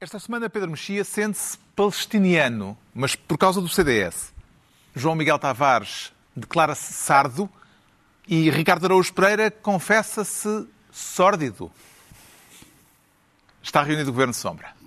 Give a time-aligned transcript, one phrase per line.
[0.00, 4.32] Esta semana Pedro Mexia sente-se palestiniano, mas por causa do CDS.
[4.94, 7.50] João Miguel Tavares declara-se sardo
[8.28, 11.68] e Ricardo Araújo Pereira confessa-se sórdido.
[13.60, 14.77] Está reunido o Governo Sombra.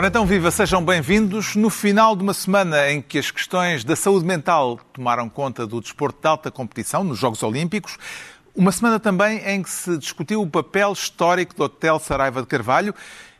[0.00, 1.54] Ora então, viva, sejam bem-vindos.
[1.54, 5.78] No final de uma semana em que as questões da saúde mental tomaram conta do
[5.78, 7.98] desporto de alta competição nos Jogos Olímpicos,
[8.54, 12.94] uma semana também em que se discutiu o papel histórico do Hotel Saraiva de Carvalho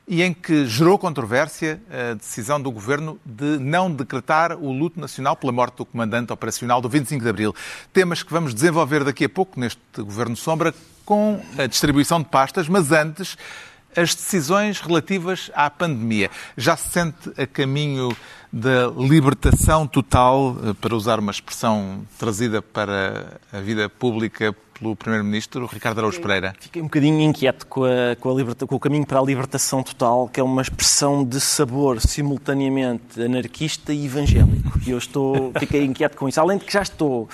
[0.06, 5.36] e em que gerou controvérsia a decisão do Governo de não decretar o luto nacional
[5.36, 7.54] pela morte do comandante operacional do 25 de Abril.
[7.90, 10.74] Temas que vamos desenvolver daqui a pouco neste Governo Sombra
[11.06, 13.38] com a distribuição de pastas, mas antes
[13.96, 16.30] as decisões relativas à pandemia.
[16.56, 18.16] Já se sente a caminho
[18.52, 25.66] da libertação total, eh, para usar uma expressão trazida para a vida pública pelo Primeiro-Ministro,
[25.66, 26.54] Ricardo Araújo Pereira?
[26.58, 29.82] Fiquei um bocadinho inquieto com, a, com, a liberta, com o caminho para a libertação
[29.82, 34.80] total, que é uma expressão de sabor simultaneamente anarquista e evangélico.
[34.84, 36.40] E eu estou, fiquei inquieto com isso.
[36.40, 37.28] Além de que já estou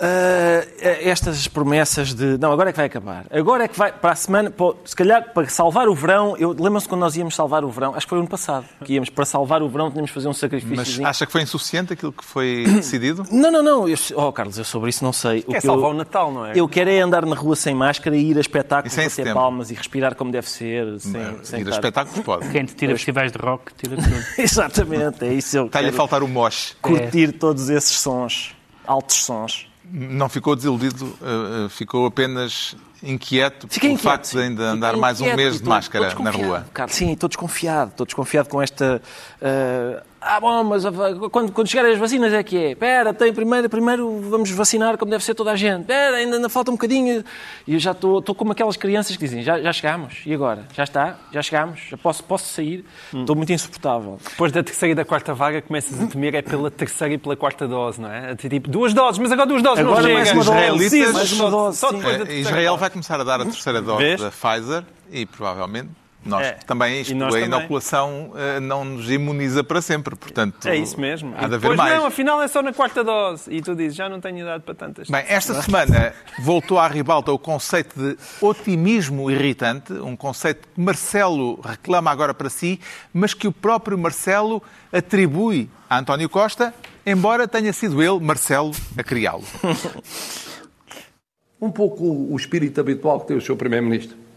[0.00, 3.26] Uh, estas promessas de não, agora é que vai acabar.
[3.32, 6.36] Agora é que vai para a semana, pô, se calhar para salvar o verão.
[6.36, 8.92] Eu lembro-se quando nós íamos salvar o verão, acho que foi o ano passado, que
[8.92, 10.76] íamos para salvar o verão, tínhamos de fazer um sacrifício.
[10.76, 13.26] Mas acha que foi insuficiente aquilo que foi decidido?
[13.32, 13.88] Não, não, não.
[13.88, 15.44] Eu, oh, Carlos, eu sobre isso não sei.
[15.48, 16.52] O é salvar eu, o Natal, não é?
[16.54, 19.34] Eu quero é andar na rua sem máscara e ir a espetáculos, bater setembro.
[19.34, 21.00] palmas e respirar como deve ser.
[21.00, 22.48] Sem, não, sem ir a espetáculos pode.
[22.50, 24.24] Quem te tira festivais de rock, tira tudo.
[24.38, 25.66] Exatamente, é isso.
[25.66, 26.76] Está-lhe a faltar o moche.
[26.80, 27.32] Curtir é.
[27.32, 28.54] todos esses sons,
[28.86, 29.67] altos sons.
[29.90, 34.96] Não ficou desiludido, eh, eh, ficou apenas inquieto Fiquei pelo inquieto, facto de ainda andar
[34.96, 36.66] mais um mês de máscara na rua.
[36.88, 39.00] sim, estou desconfiado, estou desconfiado com esta
[39.42, 40.82] uh, ah, bom, mas
[41.30, 42.72] quando, quando chegarem as vacinas é que é.
[42.72, 45.82] Espera, tem primeiro, primeiro vamos vacinar como deve ser toda a gente.
[45.82, 47.24] Espera, ainda, ainda falta um bocadinho.
[47.66, 50.66] E eu já estou, estou como aquelas crianças que dizem, já, já chegámos, e agora?
[50.74, 51.16] Já está?
[51.32, 51.80] Já chegámos?
[51.88, 52.84] Já posso, posso sair?
[53.14, 53.20] Hum.
[53.20, 54.18] Estou muito insuportável.
[54.28, 57.36] Depois da terceira e da quarta vaga começas a temer é pela terceira e pela
[57.36, 58.34] quarta dose, não é?
[58.34, 60.40] Tipo, duas doses, mas agora duas doses agora não mais chega.
[60.40, 63.80] Uma dose, sim, mais uma dose, só, só Israel vai começar a dar a terceira
[63.80, 64.20] dose Vês?
[64.20, 65.90] da Pfizer e provavelmente
[66.24, 66.52] nós é.
[66.66, 68.68] também, isto, a inoculação também.
[68.68, 70.66] não nos imuniza para sempre, portanto...
[70.66, 71.34] É isso mesmo.
[71.36, 71.96] Há de haver mais.
[71.96, 73.50] não, afinal é só na quarta dose.
[73.52, 75.08] E tu dizes, já não tenho idade para tantas.
[75.08, 76.12] Bem, esta semana
[76.42, 82.50] voltou à ribalta o conceito de otimismo irritante, um conceito que Marcelo reclama agora para
[82.50, 82.80] si,
[83.12, 84.62] mas que o próprio Marcelo
[84.92, 86.74] atribui a António Costa,
[87.06, 89.44] embora tenha sido ele, Marcelo, a criá-lo.
[91.60, 94.27] um pouco o espírito habitual que tem o seu Primeiro-Ministro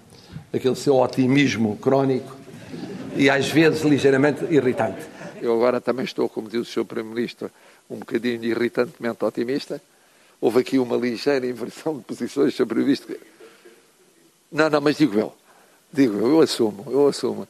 [0.54, 2.36] aquele seu otimismo crónico
[3.16, 5.02] e às vezes ligeiramente irritante.
[5.42, 6.86] Eu agora também estou, como diz o Sr.
[6.86, 7.52] Primeiro-Ministro,
[7.90, 9.82] um bocadinho irritantemente otimista.
[10.40, 13.14] Houve aqui uma ligeira inversão de posições sobre isto.
[14.52, 15.34] Não, não, mas digo eu.
[15.92, 17.48] Digo eu, eu assumo, eu assumo.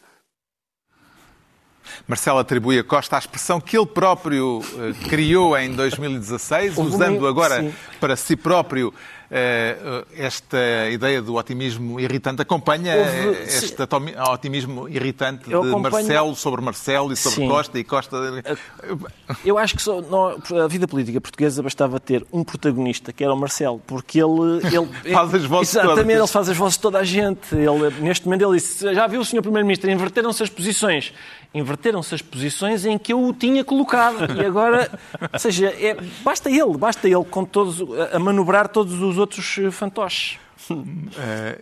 [2.07, 7.61] Marcelo atribui a Costa a expressão que ele próprio uh, criou em 2016, usando agora
[7.61, 7.73] sim.
[7.99, 9.20] para si próprio eh,
[10.17, 14.19] esta ideia do otimismo irritante acompanha Houve, este sim.
[14.29, 15.93] otimismo irritante Eu de acompanho...
[15.93, 17.47] Marcelo sobre Marcelo e sobre sim.
[17.47, 18.17] Costa e Costa.
[19.45, 23.33] Eu acho que só, não, a vida política portuguesa bastava ter um protagonista, que era
[23.33, 24.61] o Marcelo, porque ele.
[24.67, 26.17] ele faz as vozes Exatamente, todas.
[26.17, 27.55] ele faz as vozes de toda a gente.
[27.55, 29.41] Ele, neste momento ele disse: já viu o Sr.
[29.41, 31.13] Primeiro-Ministro, inverteram-se as posições
[31.53, 34.39] inverteram-se as posições em que eu o tinha colocado.
[34.39, 34.89] E agora,
[35.31, 39.71] ou seja, é, basta ele, basta ele com todos, a manobrar todos os outros eh,
[39.71, 40.39] fantoches.
[40.69, 40.75] Uh,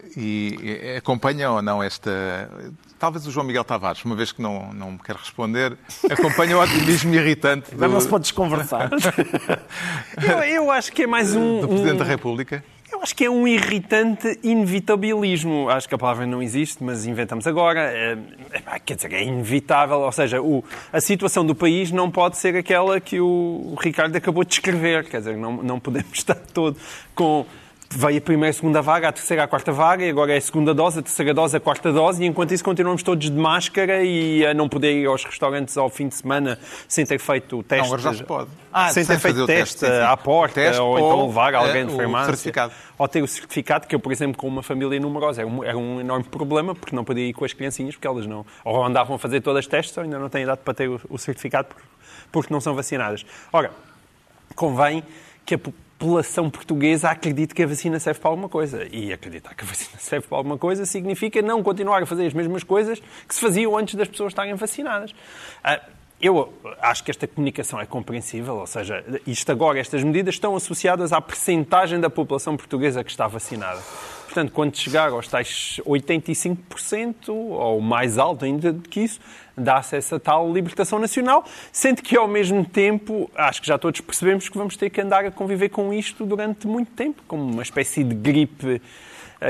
[0.17, 2.49] e acompanha ou não esta.
[2.97, 5.77] Talvez o João Miguel Tavares, uma vez que não, não me quer responder,
[6.09, 7.73] acompanha o otimismo irritante.
[7.73, 7.87] Do...
[7.87, 8.89] não se pode desconversar.
[10.21, 11.61] eu, eu acho que é mais um.
[11.61, 11.99] Do Presidente um...
[11.99, 12.63] da República?
[12.99, 15.69] Eu acho que é um irritante inevitabilismo.
[15.69, 17.79] Acho que a palavra não existe, mas inventamos agora.
[17.79, 18.17] É,
[18.51, 20.01] é, quer dizer, é inevitável.
[20.01, 24.43] Ou seja, o, a situação do país não pode ser aquela que o Ricardo acabou
[24.43, 25.07] de descrever.
[25.07, 26.75] Quer dizer, não, não podemos estar todo
[27.15, 27.45] com
[27.91, 30.41] veio a primeira, a segunda vaga, a terceira, a quarta vaga, e agora é a
[30.41, 34.03] segunda dose, a terceira dose, a quarta dose, e enquanto isso continuamos todos de máscara
[34.03, 37.63] e a não poder ir aos restaurantes ao fim de semana sem ter feito o
[37.63, 37.81] teste.
[37.81, 38.49] Não, agora já se pode.
[38.71, 42.27] Ah, sem, ter feito teste, teste à porta, teste, ou então levar alguém de farmácia.
[42.27, 42.73] certificado.
[42.97, 45.77] Ou ter o certificado, que eu, por exemplo, com uma família numerosa, era um, era
[45.77, 48.45] um enorme problema, porque não podia ir com as criancinhas, porque elas não.
[48.63, 51.01] Ou andavam a fazer todas as testes, ou ainda não têm idade para ter o,
[51.09, 51.83] o certificado, porque,
[52.31, 53.25] porque não são vacinadas.
[53.51, 53.71] Ora,
[54.55, 55.03] convém
[55.45, 55.88] que a população
[56.49, 58.87] portuguesa acredite que a vacina serve para alguma coisa.
[58.91, 62.33] E acreditar que a vacina serve para alguma coisa significa não continuar a fazer as
[62.33, 65.13] mesmas coisas que se faziam antes das pessoas estarem vacinadas.
[65.63, 65.81] Ah,
[66.21, 71.13] eu acho que esta comunicação é compreensível, ou seja, isto agora, estas medidas estão associadas
[71.13, 73.79] à percentagem da população portuguesa que está vacinada.
[74.25, 79.19] Portanto, quando chegar aos tais 85%, ou mais alto ainda do que isso,
[79.57, 84.01] dá acesso a tal libertação nacional, sendo que, ao mesmo tempo, acho que já todos
[84.01, 87.63] percebemos que vamos ter que andar a conviver com isto durante muito tempo, como uma
[87.63, 88.79] espécie de gripe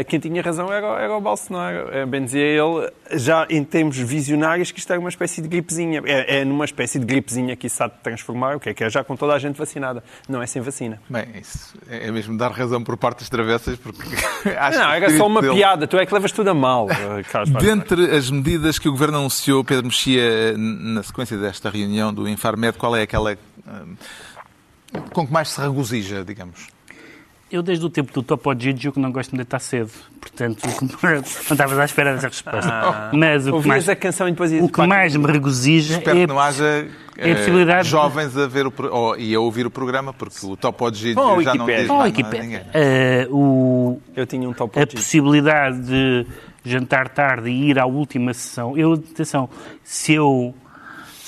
[0.07, 1.89] quem tinha razão era, era o Bolsonaro.
[1.91, 6.01] Eh, bem dizia ele, já em termos visionários, que isto era uma espécie de gripezinha.
[6.05, 8.89] É, é numa espécie de gripezinha que isso sabe transformar, o que é que é
[8.89, 10.03] já com toda a gente vacinada.
[10.27, 11.01] Não é sem vacina.
[11.09, 14.03] Bem, isso é mesmo dar razão por partes travessas, porque
[14.57, 15.55] acho Não, era só uma dele...
[15.55, 15.87] piada.
[15.87, 19.17] Tu é que levas tudo a mal, eh, Carlos Dentre as medidas que o Governo
[19.17, 23.35] anunciou, Pedro Mexia, na sequência desta reunião do Infarmed, qual é aquela
[25.13, 26.67] com que mais se regozija, digamos?
[27.51, 29.89] Eu, desde o tempo do Topo Gigio, que não gosto de deitar cedo.
[30.21, 30.61] Portanto,
[31.01, 32.69] não estavas à espera dessa resposta.
[32.71, 36.17] Ah, Mas o que mais, a canção e depois o que mais me regozija Espero
[36.17, 36.87] é, que não haja
[37.17, 40.55] é a possibilidade jovens a ver o, oh, e a ouvir o programa, porque o
[40.55, 42.59] Topo Gigio já não diz Bom, ninguém.
[42.59, 46.27] Uh, o, Eu tinha um Topo A possibilidade de
[46.63, 48.77] jantar tarde e ir à última sessão.
[48.77, 49.49] Eu, atenção,
[49.83, 50.53] se eu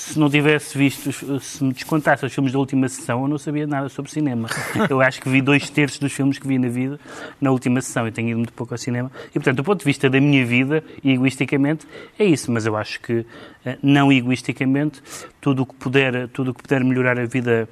[0.02, 3.68] se não tivesse visto, se me descontasse os filmes da última sessão, eu não sabia
[3.68, 4.48] nada sobre cinema.
[4.90, 6.98] Eu acho que vi dois terços dos filmes que vi na vida
[7.40, 8.04] na última sessão.
[8.06, 9.12] Eu tenho ido muito pouco ao cinema.
[9.30, 11.86] E, portanto, do ponto de vista da minha vida, egoisticamente,
[12.18, 12.50] é isso.
[12.50, 13.24] Mas eu acho que,
[13.64, 15.00] eh, não egoisticamente,
[15.40, 17.68] tudo o que puder, tudo o que puder melhorar a vida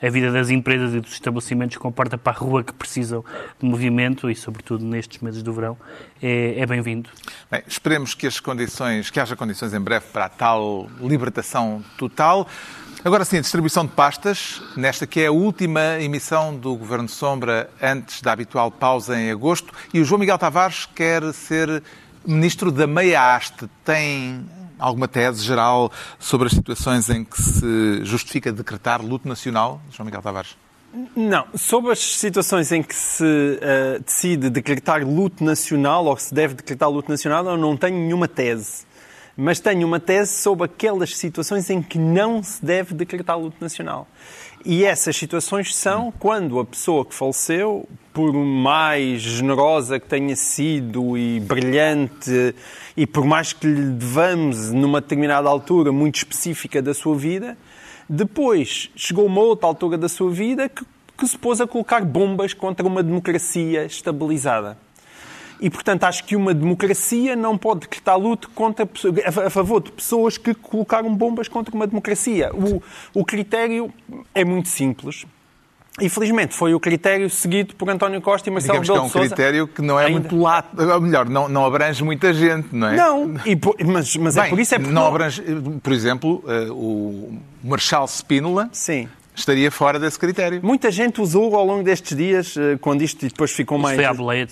[0.00, 3.24] a vida das empresas e dos estabelecimentos com porta para a rua que precisam
[3.60, 5.76] de movimento e, sobretudo, nestes meses do verão,
[6.22, 7.10] é, é bem-vindo.
[7.50, 12.46] Bem, esperemos que as condições, que haja condições em breve para a tal libertação total.
[13.04, 17.70] Agora sim, a distribuição de pastas, nesta que é a última emissão do Governo Sombra
[17.80, 21.82] antes da habitual pausa em agosto, e o João Miguel Tavares quer ser
[22.26, 23.68] ministro da meia haste.
[23.84, 24.44] Tem
[24.78, 30.22] alguma tese geral sobre as situações em que se justifica decretar luto nacional, João Miguel
[30.22, 30.56] Tavares?
[31.14, 31.46] Não.
[31.54, 36.90] Sobre as situações em que se uh, decide decretar luto nacional ou se deve decretar
[36.90, 38.86] luto nacional, eu não tenho nenhuma tese.
[39.36, 44.08] Mas tenho uma tese sobre aquelas situações em que não se deve decretar luto nacional.
[44.64, 51.16] E essas situações são quando a pessoa que faleceu, por mais generosa que tenha sido
[51.16, 52.54] e brilhante,
[52.96, 57.56] e por mais que lhe devamos, numa determinada altura muito específica da sua vida,
[58.08, 60.84] depois chegou uma outra altura da sua vida que,
[61.16, 64.76] que se pôs a colocar bombas contra uma democracia estabilizada.
[65.60, 68.88] E, portanto, acho que uma democracia não pode decretar luto contra,
[69.26, 72.50] a favor de pessoas que colocaram bombas contra uma democracia.
[72.54, 72.82] O,
[73.12, 73.92] o critério
[74.34, 75.26] é muito simples.
[76.00, 79.26] Infelizmente, foi o critério seguido por António Costa e Marcelo Digamos Rebelo que é um
[79.26, 80.20] critério que não é ainda...
[80.20, 82.96] muito lato, ou melhor, não, não abrange muita gente, não é?
[82.96, 84.94] Não, e, mas, mas é Bem, é por isso é porque...
[84.94, 85.42] Não abrange,
[85.82, 89.08] por exemplo, uh, o Marshal Spínola Sim
[89.38, 90.60] estaria fora desse critério.
[90.62, 93.98] Muita gente usou ao longo destes dias, eh, quando isto depois ficou mais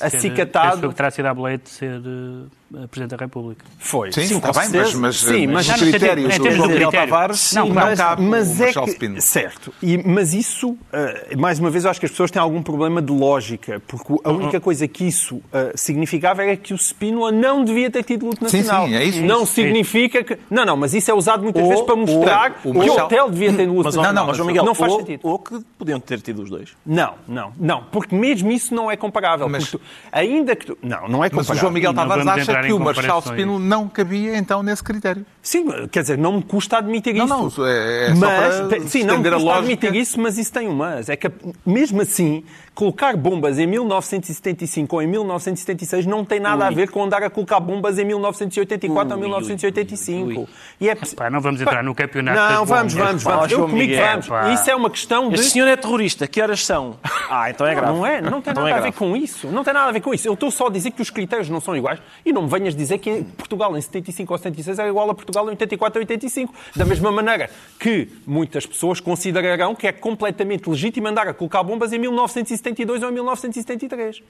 [0.00, 0.80] acicatado.
[0.80, 2.46] Foi que terá sido a boleia de ser uh,
[2.90, 3.64] Presidente da República.
[3.78, 4.10] Foi.
[4.12, 7.52] Sim, sim está bem, mas, mas, sim, mas, mas os critérios do João Miguel Tavares
[7.52, 11.90] não, não cabe mas é que, Certo, e, mas isso, uh, mais uma vez, eu
[11.90, 15.36] acho que as pessoas têm algum problema de lógica, porque a única coisa que isso
[15.36, 15.42] uh,
[15.74, 18.86] significava era que o Spínola não devia ter tido luto nacional.
[18.86, 19.22] Sim, sim, é isso.
[19.22, 19.52] Não isso.
[19.54, 20.38] significa que...
[20.50, 23.30] Não, não, mas isso é usado muitas ou, vezes para mostrar ou, que o hotel
[23.30, 24.12] devia ter luto nacional.
[24.12, 25.20] Não, não, mas, João Miguel, não faz ou, sentido.
[25.22, 26.76] Ou que podiam ter tido os dois.
[26.84, 29.48] Não, não, não, porque mesmo isso não é comparável.
[29.48, 31.36] Mas, tu, ainda que tu, Não, não é comparável.
[31.36, 35.24] Mas o João Miguel Tavares acha que o Marshal Spínola não cabia então nesse critério.
[35.42, 37.26] Sim, quer dizer, não me custa admitir isso.
[37.26, 40.74] Não, não, é, é mas, sim, não me custa admitir isso, mas isso tem um
[40.74, 41.08] mas.
[41.08, 41.30] É que
[41.64, 42.44] mesmo assim,
[42.76, 46.70] colocar bombas em 1975 ou em 1976 não tem nada ui.
[46.70, 50.40] a ver com andar a colocar bombas em 1984 ui, ou 1985.
[50.40, 50.46] Ui,
[50.78, 50.92] e é...
[50.92, 53.50] Epá, não vamos entrar no campeonato Não, vamos, vamos, vamos.
[53.50, 54.26] Eu comigo vamos.
[54.26, 54.52] Epá.
[54.52, 55.36] Isso é uma questão de...
[55.36, 56.28] Este senhor é terrorista.
[56.28, 56.98] Que horas são?
[57.28, 57.92] Ah, então é grave.
[57.92, 59.48] Não é, não tem então nada é a ver com isso.
[59.48, 60.28] Não tem nada a ver com isso.
[60.28, 62.76] Eu estou só a dizer que os critérios não são iguais e não me venhas
[62.76, 66.54] dizer que Portugal em 75 ou 76 é igual a Portugal em 84 ou 85.
[66.76, 71.92] Da mesma maneira que muitas pessoas considerarão que é completamente legítimo andar a colocar bombas
[71.92, 74.22] em 1975 1972 ou em 1973.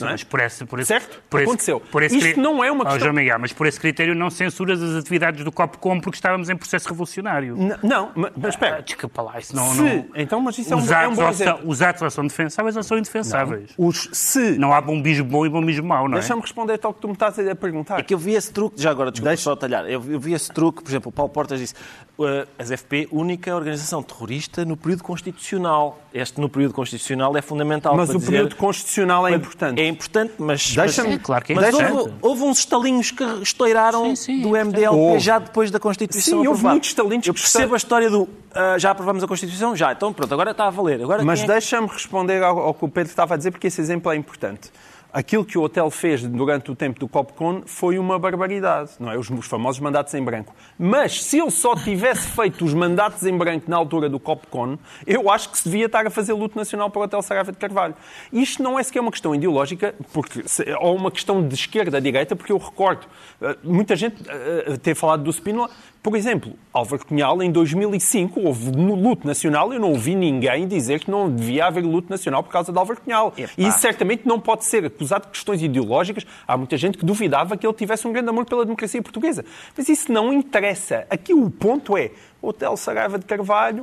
[0.00, 0.10] não é?
[0.12, 1.22] Mas por esse, por esse, Certo?
[1.30, 1.80] Por esse, Aconteceu.
[1.80, 4.14] Por esse Isto cri- não é uma Oh, questão- João Miguel, mas por esse critério
[4.14, 7.56] não censuras as atividades do Copcom porque estávamos em processo revolucionário.
[7.56, 8.82] N- Não, mas, mas Ah, espera.
[8.82, 9.72] desculpa lá, isso não...
[9.72, 10.06] Se, não...
[10.14, 11.58] então, mas isso é um, Os é um atos, bom ou exemplo.
[11.62, 13.70] são, os atos ou são defensáveis ou são indefensáveis.
[13.78, 14.58] Os se.
[14.58, 16.20] Não há bombismo bom e bombismo mau, não é?
[16.20, 18.00] Deixa-me responder tal que tu me estás a perguntar.
[18.00, 20.32] É que eu vi esse truque, já agora, desculpa Deixa- só talhar, eu, eu vi
[20.34, 21.74] esse truque, por exemplo, o Paulo Portas disse,
[22.18, 26.02] uh, as FP, única organização terrorista no período constitucional.
[26.12, 29.80] Este no período constitucional é fundamental Mas para o dizer- período constitucional é importante.
[29.80, 30.74] É importante, mas...
[30.74, 34.42] Deixa-me- mas- É, claro que é mas houve, houve uns estalinhos que estouraram Sim, sim,
[34.42, 35.18] do é MDLP Houve.
[35.20, 36.70] já depois da Constituição Sim, houve aprovada.
[36.74, 39.76] muitos estalinhos Eu que percebo a história do ah, já aprovamos a Constituição?
[39.76, 41.00] Já, então pronto, agora está a valer.
[41.02, 43.66] Agora Mas é que- deixa-me responder ao, ao que o Pedro estava a dizer, porque
[43.66, 44.70] esse exemplo é importante.
[45.10, 49.16] Aquilo que o hotel fez durante o tempo do Copcon foi uma barbaridade, não é?
[49.16, 50.54] Os, os famosos mandatos em branco.
[50.78, 55.30] Mas se ele só tivesse feito os mandatos em branco na altura do Copcon, eu
[55.30, 57.94] acho que se devia estar a fazer luto nacional para o Hotel Saraiva de Carvalho.
[58.30, 60.44] Isto não é sequer uma questão ideológica, porque,
[60.78, 63.06] ou uma questão de esquerda-direita, porque eu recordo,
[63.40, 65.70] eh, muita gente eh, ter falado do Spínola,
[66.02, 71.10] por exemplo, Álvaro Cunhal, em 2005, houve luto nacional, eu não ouvi ninguém dizer que
[71.10, 73.34] não devia haver luto nacional por causa de Álvaro Cunhal.
[73.36, 76.24] E isso certamente não pode ser acusado de questões ideológicas.
[76.46, 79.44] Há muita gente que duvidava que ele tivesse um grande amor pela democracia portuguesa.
[79.76, 81.04] Mas isso não interessa.
[81.10, 83.82] Aqui o ponto é, o Hotel Saraiva de Carvalho,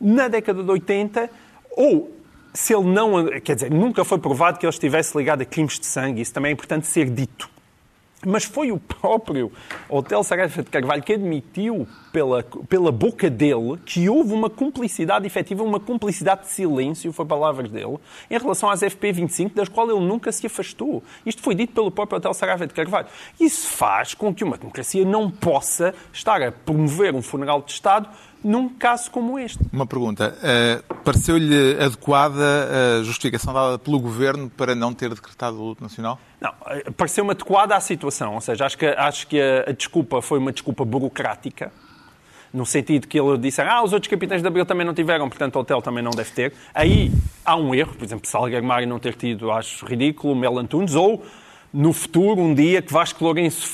[0.00, 1.28] na década de 80,
[1.76, 2.12] ou
[2.54, 3.26] se ele não...
[3.40, 6.20] Quer dizer, nunca foi provado que ele estivesse ligado a crimes de sangue.
[6.20, 7.55] Isso também é importante ser dito.
[8.24, 9.52] Mas foi o próprio
[9.88, 15.62] Hotel Saraiva de Carvalho que admitiu pela, pela boca dele que houve uma cumplicidade efetiva,
[15.62, 17.98] uma cumplicidade de silêncio, foi palavras dele,
[18.30, 21.02] em relação às FP25, das quais ele nunca se afastou.
[21.26, 23.06] Isto foi dito pelo próprio Hotel Saraiva de Carvalho.
[23.38, 28.08] Isso faz com que uma democracia não possa estar a promover um funeral de Estado
[28.46, 29.58] num caso como este.
[29.72, 30.38] Uma pergunta.
[30.40, 36.18] Eh, Pareceu-lhe adequada a justificação dada pelo Governo para não ter decretado o luto nacional?
[36.40, 38.34] Não, eh, pareceu-me adequada à situação.
[38.34, 41.72] Ou seja, acho que, acho que a, a desculpa foi uma desculpa burocrática,
[42.54, 45.56] no sentido que ele disse ah, os outros capitães de Abril também não tiveram, portanto
[45.56, 46.52] o hotel também não deve ter.
[46.72, 47.10] Aí
[47.44, 51.24] há um erro, por exemplo, Salgueiro Mário não ter tido, acho ridículo, Mel Antunes, ou
[51.78, 53.68] no futuro, um dia que Vasco Lourenço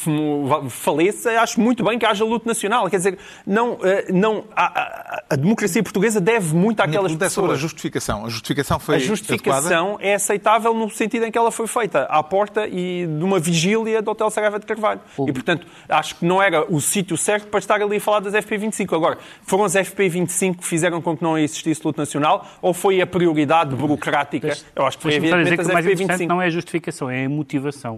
[0.68, 2.88] faleça, acho muito bem que haja luto nacional.
[2.90, 7.28] Quer dizer, não, eh, não, a, a- a democracia portuguesa deve muito àquelas pergunta é
[7.28, 7.60] sobre a pessoas.
[7.60, 8.26] justificação.
[8.26, 9.16] A justificação foi A adequada?
[9.16, 13.38] justificação é aceitável no sentido em que ela foi feita à porta e de uma
[13.38, 15.00] vigília do Hotel Saraiva de Carvalho.
[15.26, 18.34] E, portanto, acho que não era o sítio certo para estar ali a falar das
[18.34, 18.94] FP25.
[18.96, 23.06] Agora, foram as FP25 que fizeram com que não existisse luto nacional ou foi a
[23.06, 24.56] prioridade burocrática?
[24.74, 26.26] Eu acho que foi evidentemente as o mais interessante FP25.
[26.28, 27.91] não é a justificação, é a motivação.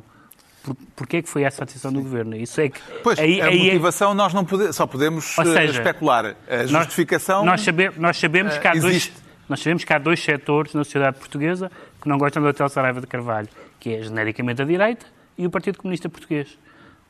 [0.64, 2.34] Por, porquê é que foi essa a decisão do Governo?
[2.34, 2.80] Isso é que...
[3.02, 6.34] Pois, aí- a aí é- motivação nós não pode- só podemos eh, seja, especular.
[6.48, 7.44] A nós- justificação...
[7.44, 9.12] Nós, sabe- nós sabemos que há eh, dois,
[9.48, 13.00] nós sabemos que há dois setores na sociedade portuguesa que não gostam do Hotel Saraiva
[13.00, 15.04] de Carvalho, que é genericamente a direita
[15.36, 16.56] e o Partido Comunista Português.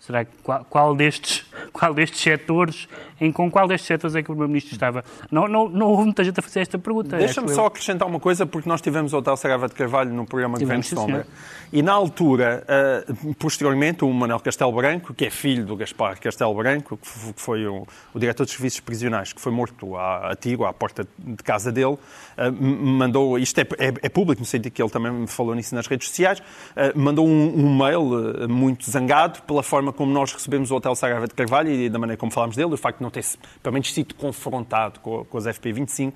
[0.06, 2.86] Será que qual, qual destes, qual destes setores,
[3.20, 5.02] em com qual destes setores é que o Primeiro-Ministro estava?
[5.30, 7.16] Não, não, não houve muita gente a fazer esta pergunta.
[7.16, 7.66] Deixa-me só eu.
[7.66, 10.86] acrescentar uma coisa, porque nós tivemos o Hotel Saraiva de Carvalho no programa de Vento
[10.86, 11.26] sim, Sombra.
[11.72, 13.04] E na altura, eh,
[13.38, 17.86] posteriormente, o Manuel Castelo Branco, que é filho do Gaspar Castelo Branco, que foi o,
[18.12, 21.72] o diretor dos serviços prisionais, que foi morto a, a tiro, à porta de casa
[21.72, 21.96] dele,
[22.38, 22.52] m-
[22.98, 25.86] mandou, isto é, é- é público, no sentido que ele também me falou nisso nas
[25.86, 26.42] redes sociais,
[26.76, 31.26] eh, mandou um, um mail muito zangado pela forma como nós recebemos o Hotel Saraiva
[31.26, 33.24] de Carvalho e da maneira como falámos dele, o facto de não ter,
[33.62, 36.12] pelo menos, sido confrontado com, com as FP25.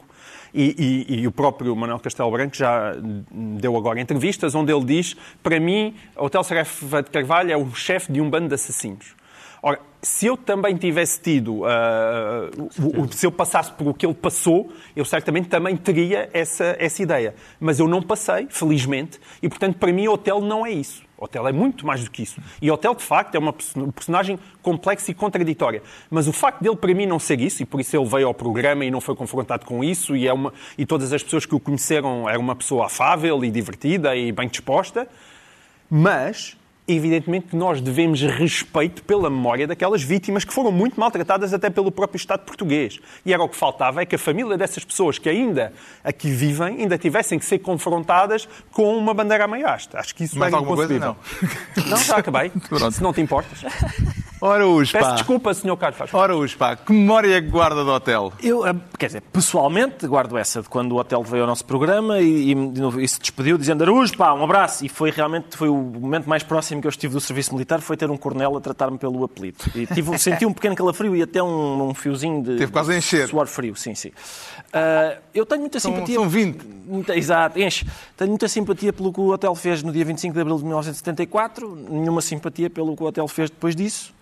[0.52, 2.94] E, e- e o próprio Manuel Castelo Branco já
[3.32, 7.74] deu agora entrevistas onde ele diz: para mim, o Hotel Saraiva de Carvalho é o
[7.74, 9.14] chefe de um bando de assassinos.
[9.60, 12.48] Ora, se eu também tivesse tido, ah,
[12.80, 16.76] o- o- se eu passasse por o que ele passou, eu certamente também teria essa,
[16.78, 17.34] essa ideia.
[17.58, 21.02] Mas eu não passei, felizmente, e portanto, para mim, o hotel não é isso.
[21.18, 22.40] O hotel é muito mais do que isso.
[22.62, 25.82] E o hotel, de facto, é uma perso- um personagem complexa e contraditória.
[26.08, 28.34] Mas o facto dele, para mim, não ser isso, e por isso ele veio ao
[28.34, 31.54] programa e não foi confrontado com isso, e, é uma, e todas as pessoas que
[31.54, 35.08] o conheceram era uma pessoa afável e divertida e bem disposta,
[35.90, 36.56] mas,
[36.88, 41.92] evidentemente, que nós devemos respeito pela memória daquelas vítimas que foram muito maltratadas até pelo
[41.92, 42.98] próprio Estado português.
[43.24, 46.80] E era o que faltava, é que a família dessas pessoas que ainda aqui vivem,
[46.80, 49.96] ainda tivessem que ser confrontadas com uma bandeira à meia haste.
[49.96, 50.98] Acho que isso Mais era alguma coisa?
[50.98, 51.16] Não.
[51.86, 52.50] Não, já acabei.
[52.68, 52.90] Pronto.
[52.90, 53.60] Se não te importas.
[54.40, 55.76] Ora, os Peço desculpa, Sr.
[55.76, 55.98] Carlos.
[55.98, 56.76] faz Ora, pá.
[56.76, 58.32] Que memória é que guarda do hotel?
[58.42, 62.20] Eu, ah, quer dizer, pessoalmente, guardo essa de quando o hotel veio ao nosso programa
[62.20, 63.84] e, e- e se despediu dizendo
[64.16, 64.84] pá, um abraço.
[64.84, 67.96] E foi realmente foi o momento mais próximo que eu estive do serviço militar, foi
[67.96, 69.58] ter um coronel a tratar-me pelo apelido.
[69.74, 72.96] E tive, senti um pequeno calafrio e até um, um fiozinho de Teve quase a
[72.96, 73.28] encher.
[73.28, 74.12] suor frio, sim, sim.
[74.72, 76.14] Ah, eu tenho muita São- simpatia...
[76.16, 76.64] são 20.
[76.86, 77.86] Muita, exato, enche.
[78.16, 81.76] Tenho muita simpatia pelo que o hotel fez no dia 25 de abril de 1974,
[81.90, 84.16] nenhuma simpatia pelo que o hotel fez depois disso.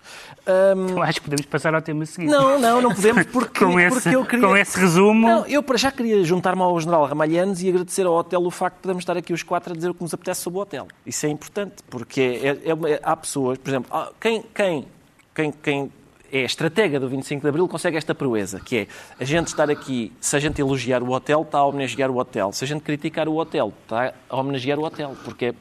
[0.45, 2.29] Ahm, Eu acho que podemos passar ao tema seguinte.
[2.31, 4.47] não, não, não podemos porque, com, esse, porque eu queria...
[4.47, 8.13] com esse resumo, Não, eu para já queria juntar-me ao General Ramalhanes e agradecer ao
[8.13, 10.41] hotel o facto de podermos estar aqui os quatro a dizer o que nos apetece
[10.41, 10.87] sobre o hotel.
[11.05, 14.87] Isso é importante, porque é- é- é- há pessoas, por exemplo, quem, quem,
[15.35, 15.91] quem, quem
[16.31, 18.87] é estratega do 25 de Abril consegue esta proeza, que é
[19.19, 22.51] a gente estar aqui, se a gente elogiar o hotel, está a homenagear o hotel.
[22.51, 25.53] Se a gente criticar o hotel, está a homenagear o hotel, porque, é-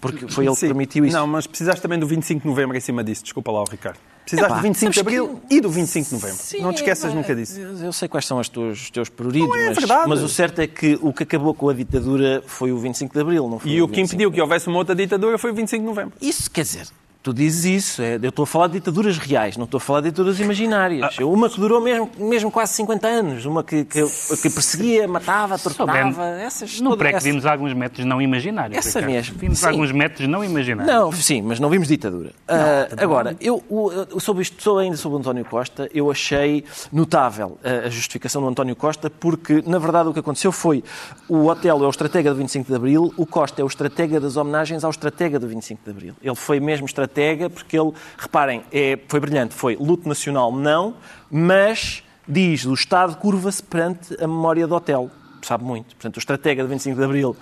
[0.00, 0.66] porque foi ele que Sim.
[0.68, 1.16] permitiu isso.
[1.16, 3.22] Não, mas precisaste também do 25 de novembro em cima disso.
[3.24, 3.98] Desculpa lá, Ricardo.
[4.24, 6.36] Precisaste Epá, do 25 de abril que- e do 25 de novembro.
[6.36, 7.58] Sim, não te esqueças nunca disso.
[7.58, 10.08] Eu, sei quais são os teus, os teus prioridades, Não é mas, verdade.
[10.08, 13.20] mas o certo é que o que acabou com a ditadura foi o 25 de
[13.20, 14.14] Abril, não foi E o que 25.
[14.14, 16.12] impediu que houvesse uma outra ditadura foi o 25 de novembro.
[16.22, 16.86] Isso quer dizer,
[17.22, 20.00] tu dizes isso, é, eu estou a falar de ditaduras reais, não estou a falar
[20.00, 21.16] de ditaduras imaginárias.
[21.18, 21.24] Ah.
[21.24, 26.24] Uma que durou mesmo, mesmo quase 50 anos, uma que, que, que perseguia, matava, torturava,
[26.40, 28.76] essas no todas- pré que essas- vimos alguns métodos não imaginários.
[28.76, 29.12] Essa Ricardo.
[29.14, 29.38] mesmo.
[29.38, 29.66] Vimos Sim.
[29.66, 30.92] alguns métodos não imaginários.
[30.94, 32.32] Não, sim, mas não vimos ditadura.
[32.48, 37.56] Ah, agora, eu, eu- sobre isto, sou ainda sobre o António Costa, eu achei notável
[37.62, 40.82] a, a justificação do António Costa, porque, na verdade, o que aconteceu foi
[41.28, 44.36] o hotel é o estratega do 25 de Abril, o Costa é o estratega das
[44.36, 46.14] homenagens ao estratega do 25 de Abril.
[46.20, 47.11] Ele foi mesmo estratega
[47.48, 50.94] porque ele, reparem, é, foi brilhante, foi luto nacional não,
[51.30, 55.10] mas diz o Estado curva-se perante a memória do hotel.
[55.42, 55.94] Sabe muito.
[55.96, 57.36] Portanto, o estratega do 25 de Abril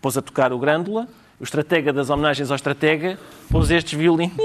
[0.00, 1.08] pôs a tocar o Grândola,
[1.38, 3.18] o estratega das homenagens ao estratega
[3.50, 4.36] pôs estes violinos,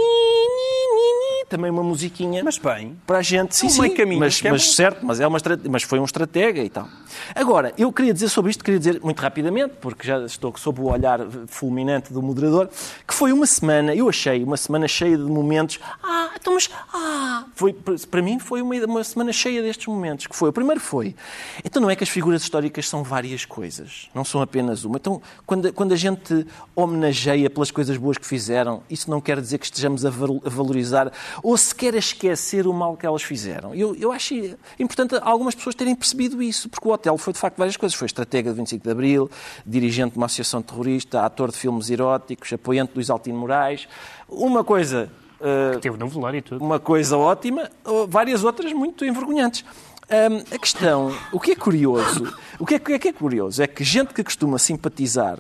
[1.50, 4.66] também uma musiquinha Mas bem, para a gente, sim, um sim, caminho, mas, é mas
[4.66, 4.72] bom.
[4.72, 6.88] certo, mas, é uma mas foi um estratega e tal.
[7.34, 10.92] Agora, eu queria dizer sobre isto, queria dizer muito rapidamente, porque já estou sob o
[10.92, 12.70] olhar fulminante do moderador,
[13.08, 17.46] que foi uma semana, eu achei, uma semana cheia de momentos, ah, então mas, ah,
[17.56, 21.16] foi, para mim foi uma, uma semana cheia destes momentos, que foi, o primeiro foi,
[21.64, 24.98] então não é que as figuras históricas são várias coisas, não são apenas uma.
[24.98, 29.58] Então, quando, quando a gente homenageia pelas coisas boas que fizeram, isso não quer dizer
[29.58, 31.12] que estejamos a valorizar
[31.44, 33.74] ou sequer a esquecer o mal que elas fizeram.
[33.76, 34.34] Eu, eu acho
[34.80, 37.98] importante algumas pessoas terem percebido isso, porque o hotel foi de facto várias coisas.
[37.98, 39.30] Foi estratega de 25 de Abril,
[39.66, 43.88] dirigente de uma associação terrorista, ator de filmes eróticos, apoiante do Isaltino Moraes.
[44.28, 45.10] Uma coisa.
[45.42, 46.64] eh, Teve no velório e tudo.
[46.64, 47.70] uma coisa ótima,
[48.08, 49.64] várias outras muito envergonhantes.
[50.08, 53.64] Hum, a questão, o que é curioso, o que é, o que é é curioso
[53.64, 55.40] é que gente que costuma simpatizar,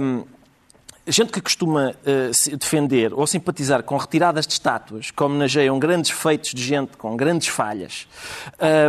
[0.00, 0.24] hum,
[1.06, 6.10] gente que costuma eh, se- defender ou simpatizar com retiradas de estátuas que homenageiam grandes
[6.10, 8.06] feitos de gente com grandes falhas,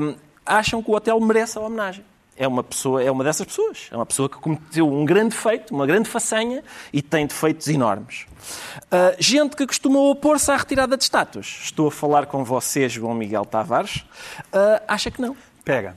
[0.01, 2.03] hum, acham que o hotel merece a homenagem.
[2.35, 3.89] É uma pessoa, é uma dessas pessoas.
[3.91, 8.25] É uma pessoa que cometeu um grande feito, uma grande façanha e tem defeitos enormes.
[8.91, 11.59] Ah, gente que costuma opor-se à retirada de estátuas.
[11.63, 14.03] Estou a falar com você, João Miguel Tavares.
[14.51, 15.35] ah, acha que não.
[15.63, 15.95] pega.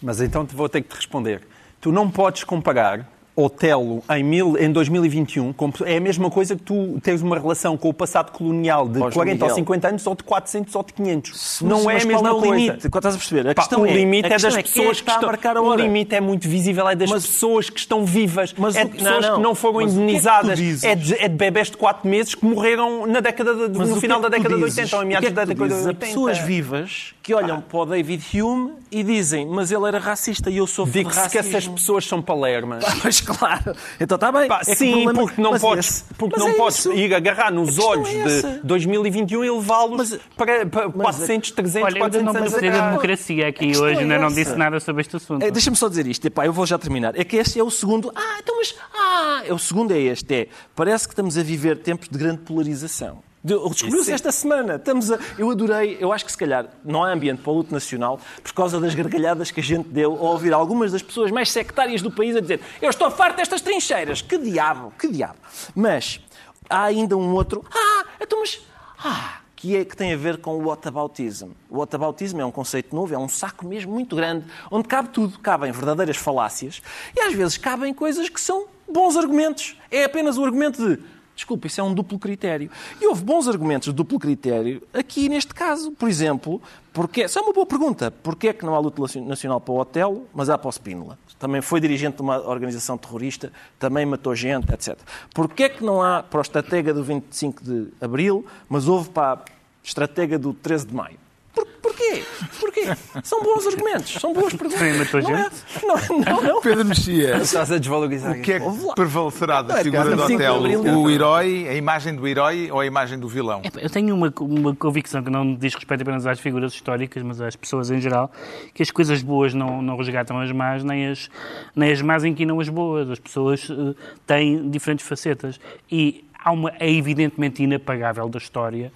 [0.00, 1.42] Mas então te vou ter que te responder.
[1.80, 3.04] Tu não podes comparar
[3.36, 7.76] Otelo em, mil, em 2021 com- é a mesma coisa que tu tens uma relação
[7.76, 9.48] com o passado colonial de João 40 Miguel.
[9.50, 11.60] ou 50 anos ou de 400 ou de 500.
[11.62, 12.54] não Mas- é a mesma é o coisa.
[12.56, 12.86] limite?
[12.86, 13.40] Estás a perceber?
[13.50, 15.12] A Pá, questão o é- limite a é das é é pessoas que que está
[15.12, 15.28] a estão.
[15.28, 15.82] marcar a O hora.
[15.82, 18.90] limite é muito visível, é das Mas- pessoas que estão vivas, Mas é o- de
[18.96, 19.36] pessoas não, não.
[19.36, 21.76] que não foram Mas o que é que indenizadas, é de, é de bebés de
[21.76, 24.54] 4 meses que morreram na década de, no o que final é da que década
[24.56, 24.78] de dizes?
[24.78, 25.86] 80 ou em O meados que é da que década de dizes?
[25.86, 26.04] 80.
[26.06, 30.48] Há pessoas vivas que olham para o David Hume e dizem mas ele era racista
[30.48, 32.84] e eu sofro de Digo-se que essas pessoas são palermas.
[32.86, 34.46] Ah, Mas claro, então está bem.
[34.46, 36.92] Pá, É sim, problema- porque não mas podes, esse- porque mas não é podes isso.
[36.92, 38.60] ir agarrar nos olhos é de essa.
[38.62, 42.52] 2021 e levá-los Mas- para, para mas- 400, 300, Olha, eu ainda 400 não anos
[42.52, 42.84] da atrás.
[42.90, 45.42] democracia aqui hoje, é ainda não disse nada sobre este assunto.
[45.42, 47.18] É, Deixa-me só dizer isto, epá, eu vou já terminar.
[47.18, 48.12] É que este é o segundo.
[48.14, 48.74] Ah, então mas.
[48.94, 50.32] Ah, é o segundo é este.
[50.32, 50.46] É.
[50.76, 53.25] Parece que estamos a viver tempos de grande polarização.
[53.46, 54.74] De- Descobriu-se esta semana.
[54.74, 55.18] Estamos a...
[55.38, 58.52] Eu adorei, eu acho que se calhar não há ambiente para o luto nacional por
[58.52, 62.10] causa das gargalhadas que a gente deu ao ouvir algumas das pessoas mais sectárias do
[62.10, 64.20] país a dizer eu estou farto destas trincheiras.
[64.20, 65.36] Que diabo, que diabo.
[65.74, 66.20] Mas
[66.68, 67.64] há ainda um outro.
[67.72, 68.60] Ah, então mas.
[68.98, 71.50] Ah, que é que tem a ver com o whataboutism.
[71.70, 75.38] O whataboutism é um conceito novo, é um saco mesmo muito grande, onde cabe tudo.
[75.38, 76.82] Cabem verdadeiras falácias
[77.16, 79.76] e às vezes cabem coisas que são bons argumentos.
[79.90, 81.02] É apenas o argumento de
[81.36, 82.70] Desculpa, isso é um duplo critério.
[83.00, 85.92] E houve bons argumentos de duplo critério aqui neste caso.
[85.92, 86.62] Por exemplo,
[86.94, 88.10] porque, essa é uma boa pergunta.
[88.10, 91.18] Porquê é que não há luta nacional para o Otelo, mas há para o Spínola?
[91.38, 94.98] Também foi dirigente de uma organização terrorista, também matou gente, etc.
[95.34, 99.34] Porquê é que não há para o estratega do 25 de Abril, mas houve para
[99.34, 99.44] a
[99.84, 101.25] estratega do 13 de Maio?
[101.56, 102.22] Por, porquê?
[102.60, 102.82] Porquê?
[103.24, 105.24] São bons argumentos, são boas perguntas.
[105.24, 105.54] Não, é, gente?
[105.82, 106.60] não, não, não.
[106.60, 108.36] Pedro Mexia, Estás a desvalorizar.
[108.36, 110.66] o que é que prevalecerá da é figura do 25 de Otelo?
[110.66, 110.98] Abril.
[110.98, 113.62] O herói, a imagem do herói ou a imagem do vilão?
[113.80, 117.56] Eu tenho uma, uma convicção que não diz respeito apenas às figuras históricas, mas às
[117.56, 118.30] pessoas em geral,
[118.74, 121.30] que as coisas boas não, não resgatam as más, nem as,
[121.74, 123.08] nem as más inquinam as boas.
[123.08, 123.94] As pessoas eh,
[124.26, 125.58] têm diferentes facetas.
[125.90, 128.92] E há uma, é evidentemente inapagável da história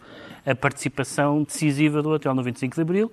[0.47, 3.13] a participação decisiva do hotel no 25 de Abril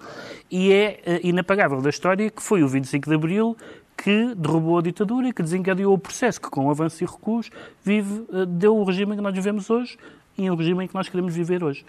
[0.50, 3.58] e é eh, inapagável da história que foi o 25 de Abril
[3.98, 7.50] que derrubou a ditadura e que desencadeou o processo que, com avanços e recuos,
[7.84, 9.98] vive, eh, deu o regime que nós vivemos hoje
[10.38, 11.84] e o regime que nós queremos viver hoje.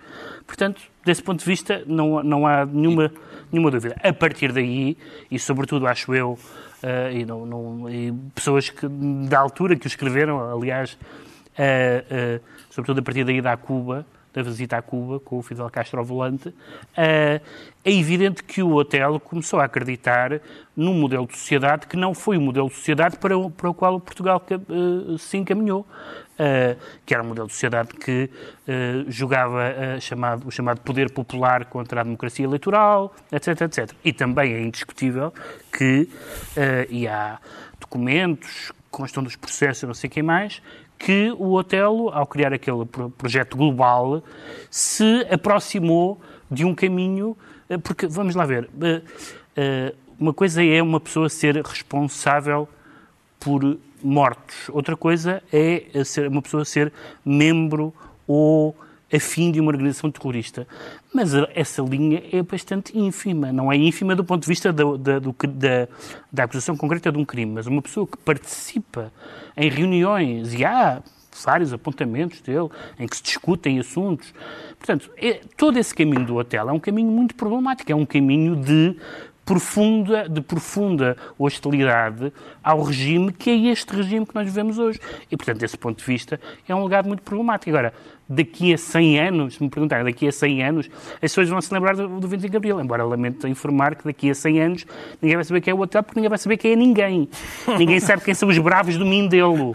[0.46, 3.12] Portanto, desse ponto de vista, não, não há nenhuma,
[3.52, 3.94] nenhuma dúvida.
[4.02, 4.96] A partir daí,
[5.30, 6.38] e sobretudo acho eu,
[6.82, 8.88] eh, e, não, não- e pessoas que,
[9.28, 10.96] da altura que o escreveram, aliás,
[11.58, 15.68] eh, eh, sobretudo a partir daí da Cuba, da visita a Cuba, com o Fidel
[15.70, 16.54] Castro ao volante,
[16.96, 17.40] eh,
[17.84, 20.40] é evidente que o hotel começou a acreditar
[20.76, 23.74] num modelo de sociedade que não foi o modelo de sociedade para o, para o
[23.74, 24.56] qual Portugal eh,
[25.18, 25.86] se encaminhou.
[26.38, 28.30] eh, que era um modelo de sociedade que
[29.08, 33.92] jogava chamado, o chamado poder popular contra a democracia eleitoral, etc, etc.
[34.04, 35.32] E também é indiscutível
[35.72, 36.08] que,
[36.88, 37.40] e há
[37.80, 40.62] documentos, constam dos processos, não sei quem mais,
[40.98, 44.22] que o Otelo, ao criar aquele pro- projeto global,
[44.70, 47.36] se aproximou de um caminho,
[47.68, 49.02] eh, porque, vamos lá ver, eh,
[49.56, 52.68] eh, uma coisa é uma pessoa ser responsável
[53.38, 54.68] por mortos.
[54.70, 55.84] Outra coisa é
[56.28, 56.92] uma pessoa ser
[57.24, 57.94] membro
[58.26, 58.74] ou
[59.12, 60.66] afim de uma organização terrorista.
[61.12, 63.52] Mas essa linha é bastante ínfima.
[63.52, 65.88] Não é ínfima do ponto de vista da, do da,
[66.32, 69.12] da acusação concreta de um crime, mas uma pessoa que participa
[69.56, 71.02] em reuniões e há
[71.44, 72.68] vários apontamentos dele
[72.98, 74.32] em que se discutem assuntos.
[74.78, 77.90] Portanto, é- todo esse caminho do hotel é um caminho muito problemático.
[77.90, 78.96] É um caminho de
[79.44, 82.30] profunda, de profunda hostilidade
[82.62, 85.00] ao regime que é este regime que nós vivemos hoje.
[85.30, 87.70] E, portanto, desse ponto de vista, é um legado muito problemático.
[87.70, 87.94] Agora,
[88.28, 91.72] daqui a 100 anos, se me perguntarem, daqui a 100 anos, as pessoas vão se
[91.72, 92.80] lembrar do, do 25 de Abril.
[92.80, 94.86] Embora lamento informar que daqui a 100 anos
[95.20, 97.28] ninguém vai saber quem é o hotel, porque ninguém vai saber quem é ninguém.
[97.78, 99.74] ninguém sabe quem são os bravos do Mindelo.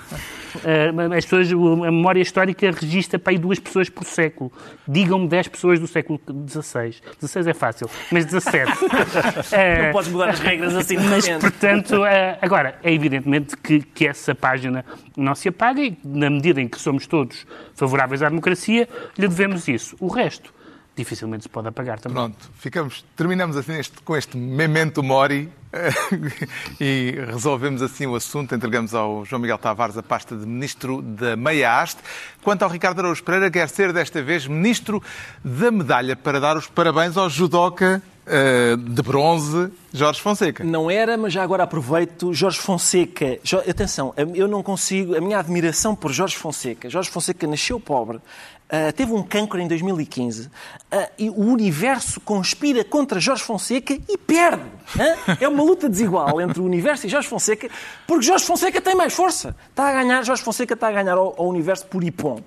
[0.55, 4.51] Uh, as pessoas, a memória histórica registra para aí duas pessoas por século.
[4.87, 6.95] Digam-me 10 pessoas do século XVI.
[7.19, 8.71] 16 é fácil, mas 17.
[9.83, 14.07] Não podes mudar as regras assim de Mas, portanto, eh, agora, é evidentemente que, que
[14.07, 14.85] essa página
[15.15, 18.42] não se apaga e, na medida em que somos todos favoráveis à democracia,
[19.17, 19.95] lhe devemos isso.
[19.99, 20.53] O resto,
[20.95, 22.15] dificilmente se pode apagar também.
[22.15, 25.49] Pronto, ficamos, terminamos assim este- com este memento mori
[26.79, 28.53] e resolvemos assim o assunto.
[28.53, 31.99] Entregamos ao João Miguel Tavares a pasta de Ministro da Meia Haste.
[32.43, 35.01] Quanto ao Ricardo Araújo Pereira, quer ser desta vez Ministro
[35.43, 40.63] da Medalha para dar os parabéns ao judoca eh, de bronze Jorge Fonseca.
[40.63, 42.33] Não era, mas já agora aproveito.
[42.33, 43.39] Jorge Fonseca.
[43.43, 45.15] Jo- Atenção, eu não consigo.
[45.15, 46.89] A minha admiração por Jorge Fonseca.
[46.89, 48.19] Jorge Fonseca nasceu pobre,
[48.69, 50.49] ah, teve um cancro em 2015
[50.91, 54.63] ah, e o universo conspira contra Jorge Fonseca e perde.
[54.99, 55.35] hã?
[55.39, 57.69] É uma luta desigual entre o universo e Jorge Fonseca,
[58.07, 59.55] porque Jorge Fonseca tem mais força.
[59.69, 62.39] Está a ganhar, Jorge Fonseca está a ganhar ao, ao universo por Ipom.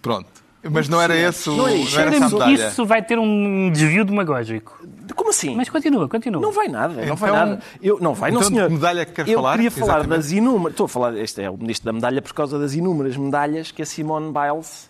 [0.00, 0.41] Pronto.
[0.70, 1.98] Mas não era esse o, Não é não isso.
[1.98, 2.68] era Isso, medalha.
[2.68, 4.80] isso vai ter um desvio demagógico.
[5.16, 5.56] Como assim?
[5.56, 6.40] Mas continua, continua.
[6.40, 7.62] Não vai nada, não vai Então- nada.
[7.82, 8.70] Eu, não vai, não, então de senhor.
[8.70, 9.52] medalha que quer Eu falar?
[9.56, 10.16] queria falar Exatamente.
[10.18, 10.72] das inúmeras.
[10.72, 13.82] Estou a falar, este é o ministro da medalha por causa das inúmeras medalhas que
[13.82, 14.88] a Simone Biles.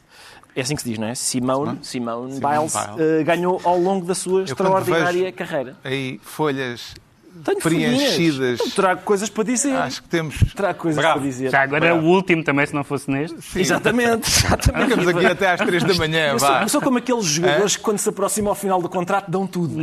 [0.54, 1.14] É assim que se diz, não é?
[1.14, 2.40] Simone, Simone, Biles,
[2.74, 2.74] Biles.
[2.98, 5.76] eh, ganhou ao longo da sua Eu, extraordinária vejo carreira.
[5.82, 6.94] Aí folhas
[7.44, 8.60] Tenho preenchidas.
[8.60, 9.74] Então, Trago coisas para dizer.
[9.74, 10.36] Acho que temos.
[10.54, 11.20] Trago coisas Bravo.
[11.20, 11.50] para dizer.
[11.50, 13.40] Já agora é o último também, se não fosse neste.
[13.42, 14.88] Sim, Exatamente, exatamente.
[14.90, 16.26] Ficamos aqui até às três da manhã.
[16.32, 19.30] Eu sou, eu sou como aqueles jogadores que, quando se aproximam ao final do contrato,
[19.30, 19.74] dão tudo.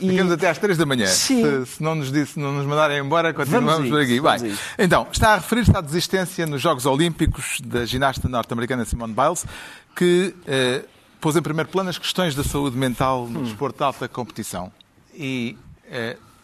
[0.00, 1.06] E- Ficamos até às 3 da manhã.
[1.06, 1.42] Sim.
[1.64, 4.20] Se, se não nos disse, não nos mandarem embora, continuamos por aqui.
[4.46, 4.58] isso.
[4.78, 9.44] então, está a referir-se à desistência nos Jogos Olímpicos da ginasta norte-americana Simone Biles,
[9.94, 10.82] que eh,
[11.20, 13.28] pôs em primeiro plano as questões da saúde mental Hum.
[13.30, 14.70] no desporto de alta competição.
[15.14, 15.56] E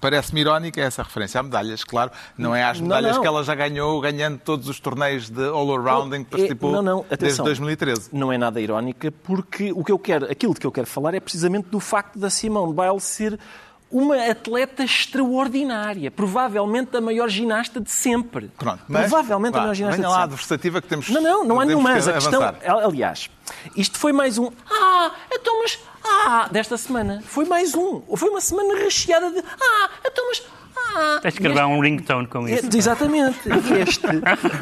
[0.00, 2.10] parece-me irónica essa referência a medalhas, claro.
[2.36, 3.22] Não é às Não, medalhas não.
[3.22, 6.82] que ela já ganhou ganhando todos os torneios de all-around em que É, participou não,
[6.82, 7.44] não, desde atenção.
[7.46, 8.10] 2013.
[8.12, 11.14] Não é nada irónica, porque o que eu quero, aquilo de que eu quero falar
[11.14, 13.38] é precisamente do facto da Simone Biles ser
[13.94, 18.50] uma atleta extraordinária, provavelmente a maior ginasta de sempre.
[18.58, 20.24] Pronto, mas, provavelmente vá, a maior ginasta de lá a sempre.
[20.34, 21.92] adversativa que temos Não, não, não há nenhuma.
[21.92, 22.84] a questão, avançar.
[22.84, 23.30] aliás,
[23.76, 24.50] isto foi mais um.
[24.68, 25.78] Ah, então, mas.
[26.06, 27.22] Ah, desta semana.
[27.24, 28.02] Foi mais um.
[28.16, 29.38] Foi uma semana recheada de.
[29.38, 30.42] Ah, então, mas.
[30.76, 31.18] Ah.
[31.22, 32.66] Tens de gravar um ringtone com isso.
[32.66, 33.38] É, exatamente.
[33.82, 34.06] Este,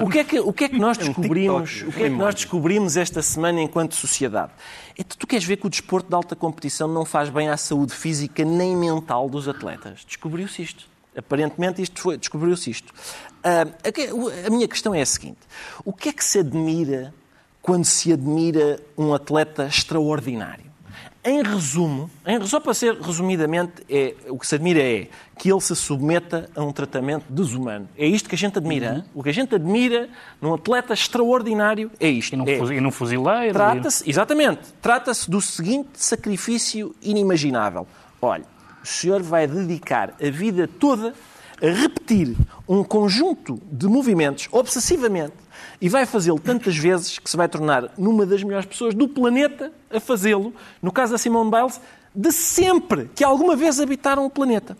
[0.03, 1.70] o, que é que, o que é que nós descobrimos?
[1.70, 4.53] TikTok, O que é que nós descobrimos esta semana enquanto sociedade?
[4.98, 7.57] É que tu queres ver que o desporto de alta competição não faz bem à
[7.57, 10.05] saúde física nem mental dos atletas.
[10.07, 10.85] Descobriu-se isto.
[11.16, 12.92] Aparentemente isto foi, descobriu-se isto.
[14.14, 15.40] O- a minha questão é a seguinte:
[15.85, 17.12] o que é que se admira
[17.61, 20.71] quando se admira um atleta extraordinário?
[21.24, 25.06] Em resumo, em, só para ser resumidamente, é, o que se admira é
[25.38, 27.88] que ele se submeta a um tratamento desumano.
[27.96, 28.94] É isto que a gente admira.
[28.94, 29.02] Uhum.
[29.14, 30.08] O que a gente admira
[30.40, 32.32] num atleta extraordinário é isto.
[32.32, 33.52] E num, É- e num fuzileiro.
[33.54, 37.87] Trata-se, exatamente, trata-se do seguinte sacrifício inimaginável.
[38.20, 38.44] Olha,
[38.82, 41.14] o senhor vai dedicar a vida toda
[41.62, 42.35] a repetir
[42.68, 45.35] um conjunto de movimentos obsessivamente
[45.81, 49.72] e vai fazê-lo tantas vezes que se vai tornar numa das melhores pessoas do planeta
[49.90, 51.81] a fazê-lo, no caso da Simone Biles,
[52.14, 54.77] de sempre que alguma vez habitaram o planeta.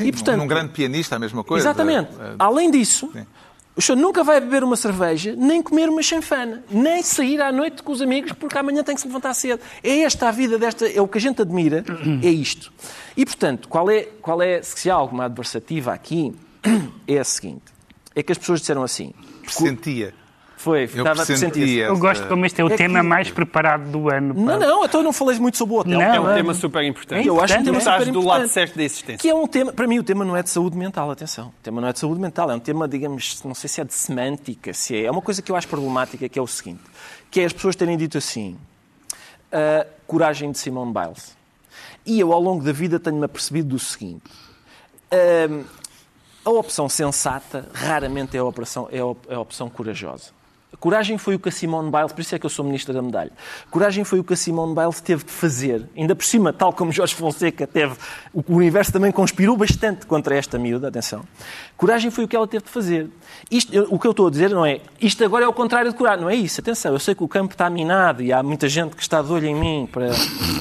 [0.00, 1.66] e, portanto, Num grande pianista, a mesma coisa.
[1.68, 2.10] Exatamente.
[2.18, 3.26] Eh, Além disso, Sim.
[3.74, 7.82] O senhor nunca vai beber uma cerveja, nem comer uma chanfana, nem sair à noite
[7.82, 9.60] com os amigos, porque amanhã tem que se levantar cedo.
[9.82, 11.84] É esta a vida desta, é o que a gente admira,
[12.22, 12.72] é isto.
[13.16, 16.34] E, portanto, qual é, qual é se há alguma adversativa aqui,
[17.08, 17.64] é a seguinte.
[18.14, 19.14] É que as pessoas disseram assim.
[19.42, 20.14] Pressentia.
[20.62, 21.78] Foi, Eu estava a sentir.
[21.80, 24.32] Eu gosto como este é o É tema que- mais preparado do ano.
[24.32, 24.40] pá.
[24.40, 25.98] Não, não, então eu não falei muito sobre o hotel.
[25.98, 27.26] Não, É um é- tema super importante.
[27.26, 29.18] Eu acho que um tema Estás super do lado certo da existência.
[29.18, 31.48] Que é um tema, para mim o tema não é de saúde mental, atenção.
[31.48, 33.84] O tema não é de saúde mental, é um tema, digamos, não sei se é
[33.84, 35.06] de semântica, se é.
[35.06, 36.80] É uma coisa que eu acho problemática, que é o seguinte,
[37.28, 38.56] que é as pessoas terem dito assim,
[39.50, 41.36] a coragem de Simone Biles.
[42.06, 44.22] E eu, ao longo da vida, tenho-me apercebido do seguinte,
[45.50, 45.64] hum,
[46.44, 50.30] a opção sensata raramente é a, operação, é a é a opção corajosa.
[50.80, 53.00] Coragem foi o que a Simone Biles, por isso é que eu sou ministra da
[53.02, 53.30] medalha,
[53.70, 55.88] coragem foi o que a Simone Biles teve de fazer.
[55.96, 57.94] Ainda por cima, tal como Jorge Fonseca teve,
[58.32, 61.24] o universo também conspirou bastante contra esta miúda, atenção.
[61.76, 63.08] Coragem foi o que ela teve de fazer.
[63.50, 65.96] Isto, o que eu estou a dizer não é, isto agora é o contrário de
[65.96, 68.68] coragem, não é isso, atenção, eu sei que o campo está minado e há muita
[68.68, 70.10] gente que está de olho em mim para...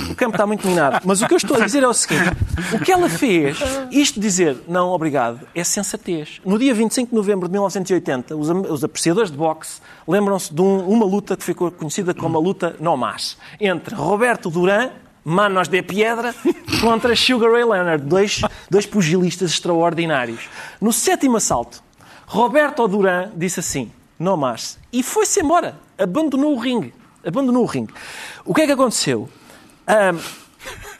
[0.09, 2.31] O campo está muito minado, mas o que eu estou a dizer é o seguinte,
[2.73, 3.57] o que ela fez,
[3.91, 6.41] isto dizer não, obrigado, é sensatez.
[6.45, 10.87] No dia 25 de novembro de 1980, os, os apreciadores de boxe lembram-se de um-
[10.87, 14.89] uma luta que ficou conhecida como a luta no mas, entre Roberto Duran,
[15.23, 16.33] Manos de Piedra,
[16.81, 20.49] contra Sugar Ray Leonard, dois, dois pugilistas extraordinários.
[20.79, 21.83] No sétimo assalto,
[22.25, 26.93] Roberto Duran disse assim, no mas, e foi-se embora, abandonou o ringue.
[27.23, 27.93] Abandonou o ringue.
[28.43, 29.29] O que é que aconteceu?
[29.85, 30.17] Ahm,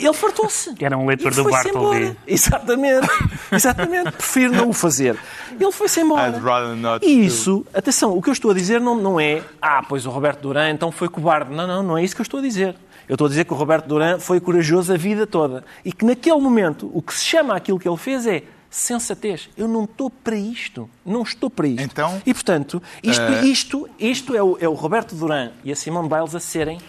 [0.05, 0.73] ele fartou-se.
[0.79, 2.17] Era um leitor E do Bartleby.
[2.27, 3.07] Exatamente.
[3.51, 4.11] Exatamente.
[4.11, 5.17] Prefiro não o fazer.
[5.59, 6.29] Ele foi-se embora.
[6.29, 9.43] I'd rather not E isso, atenção, o que eu estou a dizer não, não é
[9.61, 11.53] ah, pois o Roberto Duran então foi cobarde.
[11.53, 12.75] Não, não, não é isso que eu estou a dizer.
[13.07, 15.63] Eu estou a dizer que o Roberto Duran foi corajoso a vida toda.
[15.83, 19.49] E que naquele momento, o que se chama aquilo que ele fez é sensatez.
[19.57, 20.89] Eu não estou para isto.
[21.05, 21.83] Não estou para isto.
[21.83, 25.75] Então, e, portanto, isto, eh, isto, isto é, o, é o Roberto Duran e a
[25.75, 26.79] Simone Biles a serem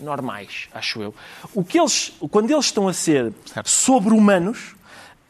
[0.00, 1.14] normais, acho eu.
[1.54, 3.32] O que eles, quando eles estão a ser
[3.64, 4.74] sobre-humanos,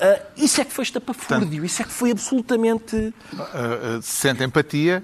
[0.00, 2.96] ah, isso é que foi estapafúrdio, isso é que foi absolutamente...
[3.33, 5.03] Uh, uh, sente empatia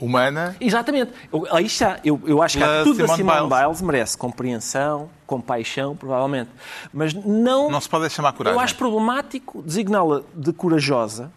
[0.00, 0.56] humana.
[0.58, 1.12] Exatamente.
[1.30, 2.00] Eu, aí está.
[2.02, 3.62] Eu, eu acho que a tudo Simone Simone Biles.
[3.62, 3.82] Biles.
[3.82, 6.48] merece compreensão, compaixão, provavelmente.
[6.90, 7.70] Mas não...
[7.70, 8.58] Não se pode chamar coragem.
[8.58, 11.30] Eu acho problemático designá-la de corajosa,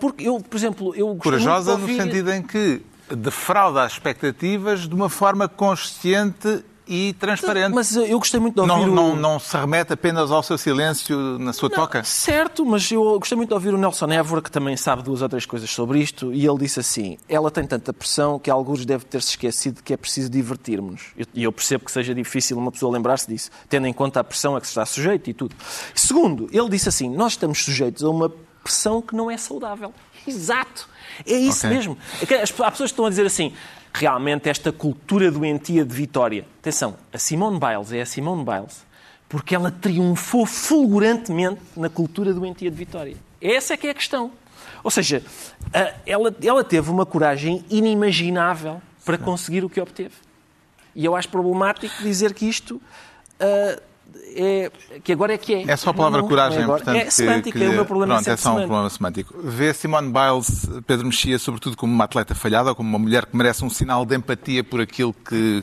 [0.00, 4.88] porque eu, por exemplo, eu Corajosa de no ouvir- sentido em que defrauda as expectativas
[4.88, 7.72] de uma forma consciente e transparente.
[7.72, 8.94] Mas eu gostei muito de ouvir não, o...
[8.94, 12.02] não, não se remete apenas ao seu silêncio na sua toca?
[12.04, 15.28] Certo, mas eu gostei muito de ouvir o Nelson Évora, que também sabe duas ou
[15.28, 19.04] três coisas sobre isto, e ele disse assim: ela tem tanta pressão que alguns deve
[19.04, 21.12] ter-se esquecido que é preciso divertirmos.
[21.34, 24.56] E eu percebo que seja difícil uma pessoa lembrar-se disso, tendo em conta a pressão
[24.56, 25.54] a que se está sujeito e tudo.
[25.94, 28.30] Segundo, ele disse assim: nós estamos sujeitos a uma
[28.62, 29.92] pressão que não é saudável.
[30.26, 30.88] Exato.
[31.26, 31.76] É isso Ok.
[31.76, 31.98] mesmo.
[32.20, 33.52] É há pessoas que estão a dizer assim.
[33.94, 36.46] Realmente, esta cultura doentia de vitória.
[36.60, 38.84] Atenção, a Simone Biles é a Simone Biles
[39.28, 43.16] porque ela triunfou fulgurantemente na cultura doentia de vitória.
[43.40, 44.30] Essa é que é a questão.
[44.84, 45.22] Ou seja,
[46.04, 50.14] ela, ela teve uma coragem inimaginável para conseguir o que obteve.
[50.94, 52.78] E eu acho problemático dizer que isto
[53.40, 53.80] ah,
[54.34, 54.70] é,
[55.02, 55.62] que agora é que é.
[55.70, 56.82] É só a palavra Não, não coragem, é agora.
[56.84, 57.06] portanto.
[57.06, 58.68] É semântica, que, é o meu problema Pronto, é é só um semântico.
[58.68, 59.34] problema semântico.
[59.42, 63.36] Vê Simone Biles, Pedro Mexia, sobretudo como uma atleta falhada, ou como uma mulher que
[63.36, 65.62] merece um sinal de empatia por aquilo que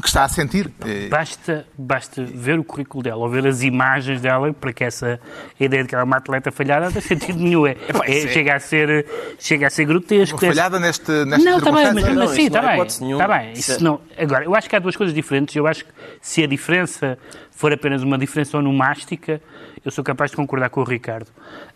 [0.00, 0.70] que está a sentir.
[0.84, 5.20] Eh, Basta, basta ver o currículo dela ou ver as imagens dela para que essa
[5.58, 7.66] ideia de que ela é uma atleta falhada não tem sentido nenhum.
[7.66, 8.28] É, é, sim.
[8.28, 9.06] chega, a ser,
[9.38, 10.36] chega a ser grotesco.
[10.42, 12.04] Uma falhada neste, nesta Não, está bem, mas.
[12.04, 12.82] Não, mas sim, está bem.
[12.82, 13.52] Está bem.
[13.52, 15.54] Isso é- Isso não, agora, eu acho que há duas coisas diferentes.
[15.56, 17.18] Eu acho que se a diferença
[17.50, 19.40] for apenas uma diferença onomástica,
[19.86, 21.28] eu sou capaz de concordar com o Ricardo.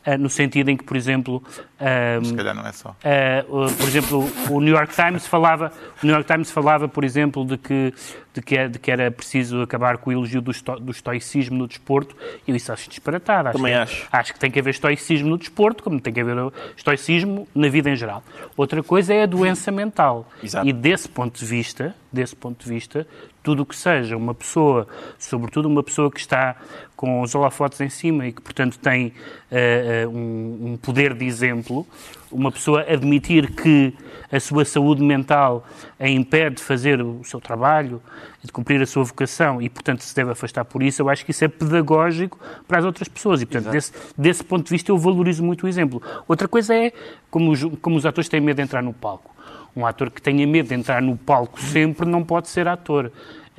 [0.04, 1.40] Ah, no sentido em que, por exemplo,
[1.78, 2.90] ah, Se calhar não é só.
[2.90, 7.04] Uh, uh, por exemplo, o New York Times falava, o New York Times falava, por
[7.04, 7.94] exemplo, de que,
[8.34, 11.68] de que, de que era preciso acabar com o elogio do, esto, do estoicismo no
[11.68, 12.16] desporto.
[12.48, 13.50] E eu isso acho disparatado.
[13.50, 14.08] Acho Também que, acho.
[14.10, 16.36] Acho que tem que haver estoicismo no desporto, como tem que haver
[16.76, 18.24] estoicismo na vida em geral.
[18.56, 20.28] Outra coisa é a doença mental.
[20.42, 20.66] Exato.
[20.66, 23.06] E desse ponto de vista, desse ponto de vista,
[23.42, 24.86] tudo o que seja uma pessoa,
[25.18, 26.56] sobretudo uma pessoa que está
[27.00, 29.14] com os holofotes em cima e que, portanto, tem
[29.50, 31.86] eh, eh, um, um poder de exemplo,
[32.30, 33.94] uma pessoa admitir que
[34.30, 35.66] a sua saúde mental
[35.98, 38.02] a impede de fazer o seu trabalho,
[38.44, 41.30] de cumprir a sua vocação e, portanto, se deve afastar por isso, eu acho que
[41.30, 43.40] isso é pedagógico para as outras pessoas.
[43.40, 46.02] E, portanto, desse, desse ponto de vista, eu valorizo muito o exemplo.
[46.28, 46.92] Outra coisa é
[47.30, 49.34] como os, como os atores têm medo de entrar no palco.
[49.74, 53.10] Um ator que tenha medo de entrar no palco sempre não pode ser ator.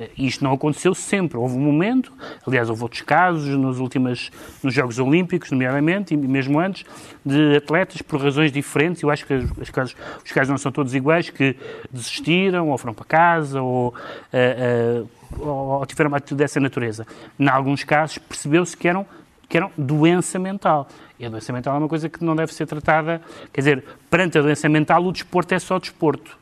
[0.02, 1.38] Eh, Isto não aconteceu sempre.
[1.38, 2.12] Houve um momento,
[2.46, 4.30] aliás, houve outros casos nos últimos
[4.62, 6.84] nos Jogos Olímpicos, nomeadamente, e mesmo antes,
[7.24, 9.02] de atletas por razões diferentes.
[9.02, 11.56] Eu acho que os casos, os casos não são todos iguais, que
[11.90, 13.94] desistiram, ou foram para casa, ou,
[14.32, 15.02] eh,
[15.38, 17.06] ou, ou tiveram uma atitude dessa natureza.
[17.38, 19.06] Em alguns casos, percebeu-se que eram
[19.48, 20.88] que eram doença mental.
[21.20, 23.20] E a doença mental é uma coisa que não deve ser tratada.
[23.52, 26.38] Quer dizer, perante a doença mental, o desporto é só desporto.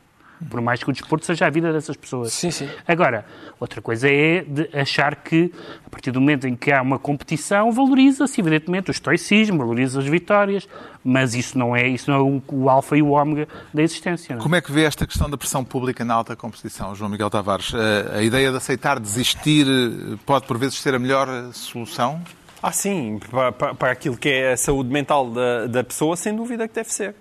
[0.49, 2.33] Por mais que o desporto seja a vida dessas pessoas.
[2.33, 2.67] Sim, sim.
[2.87, 3.25] Agora,
[3.59, 5.51] outra coisa é de achar que,
[5.85, 10.05] a partir do momento em que há uma competição, valoriza-se, evidentemente, o estoicismo, valoriza as
[10.07, 10.67] vitórias,
[11.03, 14.35] mas isso não é, isso não é o, o alfa e o ômega da existência.
[14.35, 14.43] Não é?
[14.43, 17.71] Como é que vê esta questão da pressão pública na alta competição, João Miguel Tavares?
[17.73, 22.21] Eh, A ideia de aceitar desistir eh, pode, por vezes, ser a melhor eh, solução?
[22.63, 26.35] Ah, sim, para, para- para aquilo que é a saúde mental da, da pessoa, sem
[26.35, 27.15] dúvida que deve ser.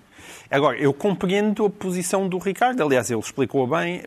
[0.50, 4.02] Agora, eu compreendo a posição do Ricardo, aliás, ele explicou bem.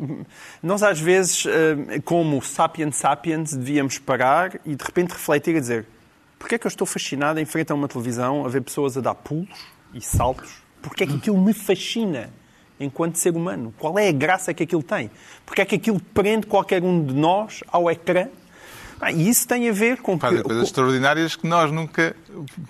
[0.62, 5.86] Nós, às vezes, eh, como sapiens sapiens, devíamos parar e, de repente, refletir e dizer
[6.44, 9.02] porquê é que eu estou fascinado em frente a uma televisão a ver pessoas a
[9.02, 10.62] dar pulos e saltos?
[10.82, 12.30] Porquê é que aquilo me fascina
[12.78, 13.74] enquanto ser humano?
[13.80, 15.10] Qual é a graça que aquilo tem?
[15.46, 18.28] Porquê é que aquilo prende qualquer um de nós ao ecrã?
[19.04, 20.18] Ah, e isso tem a ver com...
[20.18, 22.16] Fazem que- coisas extraordinárias que nós nunca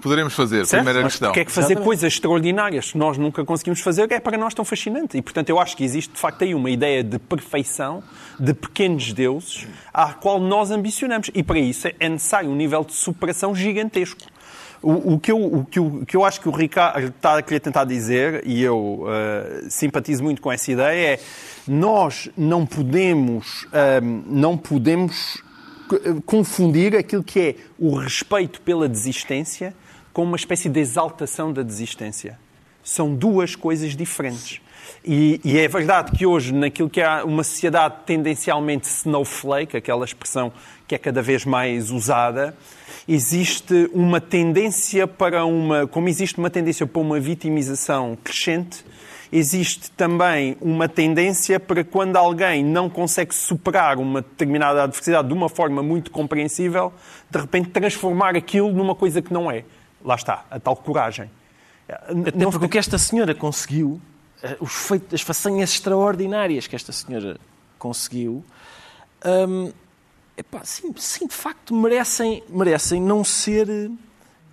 [0.02, 0.66] poderemos fazer.
[0.66, 0.84] Certo?
[0.84, 1.30] Primeira Mas questão.
[1.30, 4.66] porque é que fazer coisas extraordinárias que nós nunca conseguimos fazer é para nós tão
[4.66, 5.18] fascinante.
[5.18, 8.04] E, portanto, eu acho que existe, de facto, aí uma ideia de perfeição,
[8.40, 11.30] de pequenos deuses, à qual nós ambicionamos.
[11.34, 14.22] E, para isso, é necessário um nível de superação gigantesco.
[14.82, 17.38] O, o que eu, o, que eu, o que eu acho que o Ricardo está
[17.38, 21.20] a querer tentar dizer, e eu eh, simpatizo muito com essa ideia, é
[21.66, 25.42] nós não podemos, eh, não podemos
[26.26, 29.74] confundir aquilo que é o respeito pela desistência
[30.12, 32.40] com uma espécie de exaltação da desistência.
[32.84, 34.62] São duas coisas diferentes.
[35.06, 40.52] E, e é verdade que hoje, naquilo que é uma sociedade tendencialmente snowflake, aquela expressão
[40.88, 42.56] que é cada vez mais usada,
[43.08, 45.88] existe uma tendência para uma.
[45.88, 48.86] Como existe uma tendência para uma vitimização crescente,
[49.34, 55.50] existe também uma tendência para quando alguém não consegue superar uma determinada adversidade de uma
[55.50, 56.94] forma muito compreensível,
[57.32, 59.66] de repente transformar aquilo numa coisa que não é.
[60.06, 61.32] Lá está, a tal coragem.
[61.90, 64.00] Até porque o que esta senhora conseguiu,
[64.44, 67.38] eh, os feitos, as façanhas extraordinárias que esta senhora
[67.80, 68.46] conseguiu,
[69.26, 69.72] hum,
[70.38, 73.68] epá, sim, sim, de facto, merecem, merecem não ser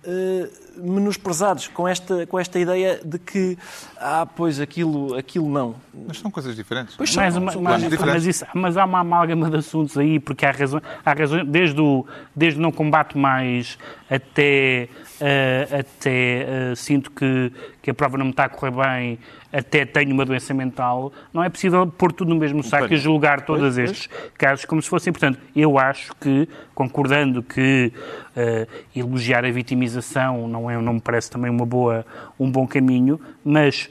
[0.03, 3.57] eh, menosprezados com esta, com esta ideia de que,
[3.97, 5.75] ah, pois aquilo, aquilo não.
[6.07, 6.95] Mas são coisas diferentes.
[6.95, 8.05] Pois Mas, são, mas, são mas- diferentes.
[8.13, 11.79] mas isso- mas há uma amálgama de assuntos aí, porque há razões, há razões desde,
[11.81, 12.05] o,
[12.35, 13.77] desde não combate mais
[14.11, 14.89] até,
[15.21, 17.49] eh, até eh, sinto que,
[17.81, 19.17] que a prova não me está a correr bem,
[19.53, 23.45] até tenho uma doença mental, não é possível pôr tudo no mesmo saco e julgar
[23.45, 25.13] todos estes casos como se fossem.
[25.13, 27.93] Portanto, eu acho que, concordando que
[28.35, 32.05] eh, elogiar a vitimização não, é, não me parece também uma boa,
[32.37, 33.89] um bom caminho, mas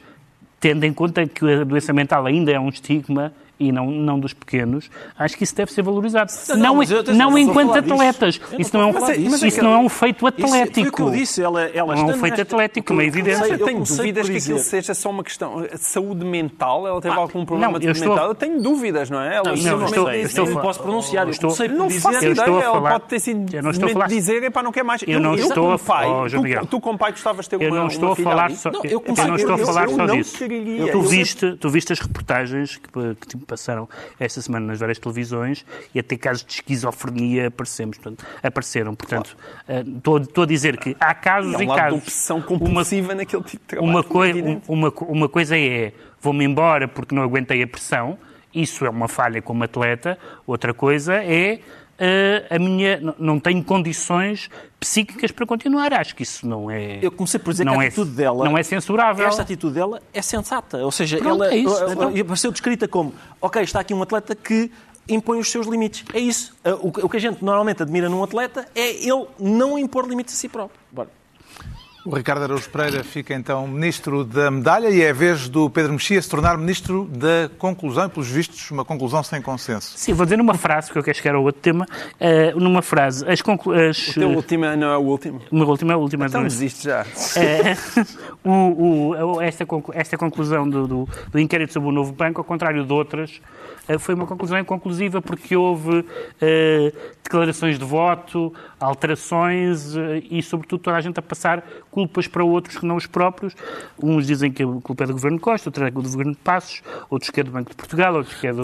[0.61, 4.33] tendo em conta que a doença mental ainda é um estigma e não, não dos
[4.33, 6.33] pequenos, acho que isso deve ser valorizado.
[6.49, 7.95] Não, Não, não, mas eu- não eu enquanto falar disso.
[7.95, 8.41] atletas.
[8.41, 9.21] Eu não Isso não é um, a falar disso.
[9.21, 10.89] isso Mas é que- não é um feito Isso foi atlético.
[10.89, 11.43] o que eu disse.
[11.43, 13.35] Ela, ela Não é um feito nesta- atlético, uma eu evidência.
[13.43, 16.87] comecei- Eu tenho dúvidas que aquilo seja só uma questão de saúde mental.
[16.89, 18.29] Ela teve algum problema não, de eu saúde estou- mental.
[18.29, 19.37] Eu tenho dúvidas, não é?
[19.37, 21.27] Ela Não, isso Não, eu não estou- sei, eu estou eu não falar- posso pronunciar.
[21.27, 22.01] Eu estou- por Não dizer...
[22.01, 24.43] faço Eu ideia, ela falar- pode ter sido Eu não estou a simplesmente falar- dizer,
[24.43, 25.03] epá, não quer mais.
[25.07, 27.61] Eu não eu, estou como a- pai, Oh, tu, como pai gostavas de ter Eu
[27.61, 30.39] uma falar eu eu, não estou a eu- falar eu só não disso.
[30.39, 30.45] Tu
[31.67, 32.89] Eu- viste, as reportagens que
[33.51, 38.95] passaram esta semana nas várias televisões e até casos de esquizofrenia aparecemos, portanto, apareceram.
[38.95, 39.37] Portanto,
[39.69, 41.99] eh, estou, estou a dizer que há casos Há um e lado de casos.
[41.99, 43.91] obsessão compulsiva naquele tipo de trabalho.
[43.91, 48.17] Uma, coi uma, uma coisa é vou-me embora porque não aguentei a pressão,
[48.55, 50.19] isso é uma falha como atleta.
[50.47, 51.61] Outra coisa é
[52.51, 53.01] a minha.
[53.19, 55.93] não- tenho condições psíquicas para continuar.
[55.93, 56.99] Acho que isso não é.
[57.03, 58.45] Eu comecei por dizer não que a é- atitude dela.
[58.45, 59.27] Não é censurável.
[59.27, 60.79] Esta atitude dela é sensata.
[60.79, 61.85] Ou seja, Pronto, ela é isso.
[61.91, 64.71] Então- apareceu descrita como: ok, está aqui um atleta que
[65.09, 66.05] impõe os seus limites.
[66.15, 66.55] É isso.
[66.81, 70.35] O que o que a gente normalmente admira num atleta é ele não impor limites
[70.35, 70.79] a si próprio.
[70.91, 71.09] Bora.
[72.03, 75.93] O Ricardo Araújo Pereira fica então ministro da medalha e é a vez do Pedro
[75.93, 79.93] Mexia se tornar ministro da conclusão e, pelos vistos, uma conclusão sem consenso.
[79.99, 81.87] Sim, vou dizer numa frase, porque eu quero chegar ao outro tema.
[82.19, 83.73] eh, numa frase, as, conclu...
[83.75, 85.43] as O teu último não é o último.
[85.53, 86.25] Uma última, a última.
[86.27, 86.49] Então não é?
[86.49, 87.05] desiste já.
[87.37, 87.77] É,
[88.43, 92.45] o- o- esta, conclu- esta conclusão do, do- do inquérito sobre o novo banco, ao
[92.45, 93.43] contrário de outras,
[93.99, 96.05] foi uma conclusão inconclusiva porque houve
[96.41, 96.93] eh,
[97.25, 102.77] declarações de voto, alterações eh, e, sobretudo, toda a gente a passar culpas para outros
[102.79, 103.55] que não os próprios.
[104.01, 106.83] Uns dizem que a culpa é do Governo Costa, outros é do Governo de Passos,
[107.09, 108.63] outros que é do Banco de Portugal, outros que é do-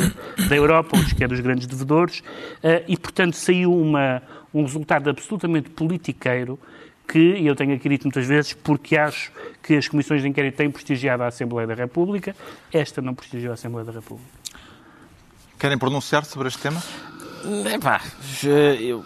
[0.48, 2.22] da Europa, outros que é dos grandes devedores.
[2.62, 4.22] Eh, e, portanto, saiu uma,
[4.54, 6.58] um resultado absolutamente politiqueiro
[7.08, 9.30] que eu tenho aqui dito muitas vezes, porque acho
[9.62, 12.34] que as comissões de inquérito têm prestigiado a Assembleia da República,
[12.72, 14.28] esta não prestigiou a Assembleia da República.
[15.58, 16.82] Querem pronunciar-se sobre este tema?
[17.74, 18.00] Epá,
[18.44, 19.04] eu-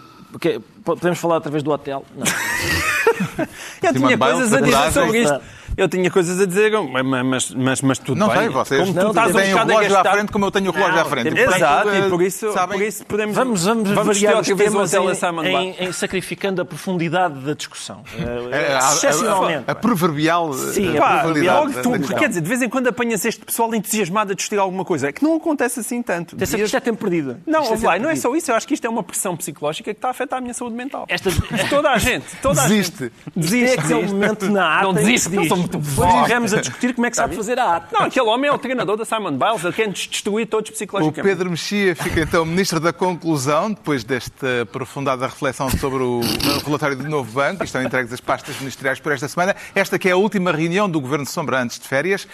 [0.83, 2.05] podemos falar através do hotel?
[2.15, 2.25] Não.
[3.81, 5.41] Eu tinha coisas a dizer sobre isto.
[5.77, 8.37] Eu tinha coisas a dizer, mas, mas, mas, mas tudo Não bem.
[8.39, 10.51] sei, vocês Como tu não estás um têm o a relógio à frente como eu
[10.51, 11.23] tenho o relógio Não, à frente.
[11.23, 13.35] temos- Portanto, Exato, e por isso, sabem, por isso podemos...
[13.35, 18.03] Vamos, vamos, vamos variar os temas em, a em, em sacrificando a profundidade da discussão.
[18.19, 19.63] eh, Eh, a- a- Excepcionalmente.
[19.67, 22.19] A, a proverbial eh, Sim, Pá, profundidade logo da- tu, da questão.
[22.19, 25.07] quer dizer, de vez em quando apanhas este pessoal entusiasmado a discutir alguma coisa.
[25.07, 26.35] É que não acontece assim tanto.
[26.35, 27.37] Que Isto é tempo perdido.
[27.47, 28.51] Não, Isto é não é só isso.
[28.51, 30.75] Eu acho que isto é uma pressão psicológica que está a afetar a minha saúde
[30.75, 31.05] mental.
[31.07, 32.25] Esta- De toda a gente.
[32.41, 32.97] Toda a Desiste.
[33.05, 33.13] gente.
[33.35, 33.77] Desiste.
[33.77, 37.09] é aquele momento na ata Não desiste, não muito Depois chegamos a discutir como é
[37.09, 37.97] que sabe fazer a ata.
[37.97, 39.63] Não, aquele homem é o treinador da Simon Biles.
[39.63, 41.35] Ele quer nos destruir todos O psicologicamente.
[41.35, 46.21] Pedro Mexia fica então ministro da conclusão, depois desta aprofundada reflexão sobre o
[46.65, 49.55] relatório do novo banco, e estão entregues as pastas ministeriais por esta semana.
[49.73, 52.27] Esta que é a última reunião do Governo de Sombra antes de férias.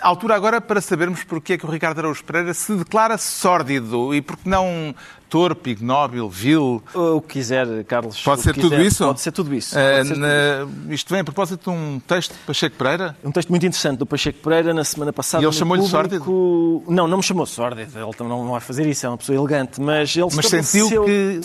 [0.00, 4.20] Altura agora para sabermos porque é que o Ricardo Araújo Pereira se declara sórdido e
[4.20, 4.94] porque não
[5.30, 6.82] torpe, ignóbil, vil.
[6.94, 8.20] O que quiser, Carlos.
[8.22, 8.86] Pode ser que tudo quiser.
[8.86, 9.04] isso?
[9.04, 9.74] Pode ser tudo isso.
[9.74, 13.16] Pode ser tudo na- Isto vem a propósito de um texto de Pacheco Pereira.
[13.24, 15.42] Um texto muito interessante do Pacheco Pereira na semana passada.
[15.42, 16.84] E ele chamou-lhe público...
[16.88, 17.98] Não, não me chamou sórdido.
[17.98, 19.80] Ele também não vai fazer isso, é uma pessoa elegante.
[19.80, 21.40] Mas ele Mas sentiu que-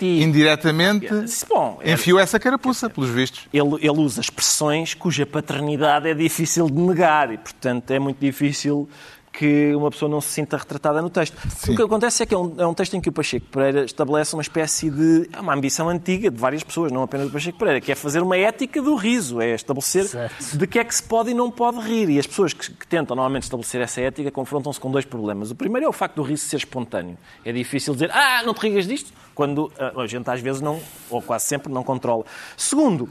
[0.00, 0.22] Senti.
[0.22, 1.08] Indiretamente
[1.48, 3.46] Bom, era- enfiou essa carapuça, pelos vistos.
[3.52, 8.88] ele, ele usa expressões cuja paternidade é difícil de negar e, portanto, é muito difícil
[9.32, 11.36] que uma pessoa não se sinta retratada no texto.
[11.56, 11.72] Sim.
[11.72, 13.84] O que acontece é que é um, é um texto em que o Pacheco Pereira
[13.84, 15.30] estabelece uma espécie de...
[15.32, 18.22] É uma ambição antiga de várias pessoas, não apenas do Pacheco Pereira, que é fazer
[18.22, 20.58] uma ética do riso, é estabelecer Certo.
[20.58, 22.10] de que é que se pode e não pode rir.
[22.10, 25.52] E as pessoas que, que tentam normalmente estabelecer essa ética confrontam-se com dois problemas.
[25.52, 27.16] O primeiro é o facto do riso ser espontâneo.
[27.44, 30.78] É difícil dizer, ah, não te rigas disto, quando ah, a gente às vezes não,
[31.08, 32.26] ou quase sempre, não controla.
[32.58, 33.08] Segundo,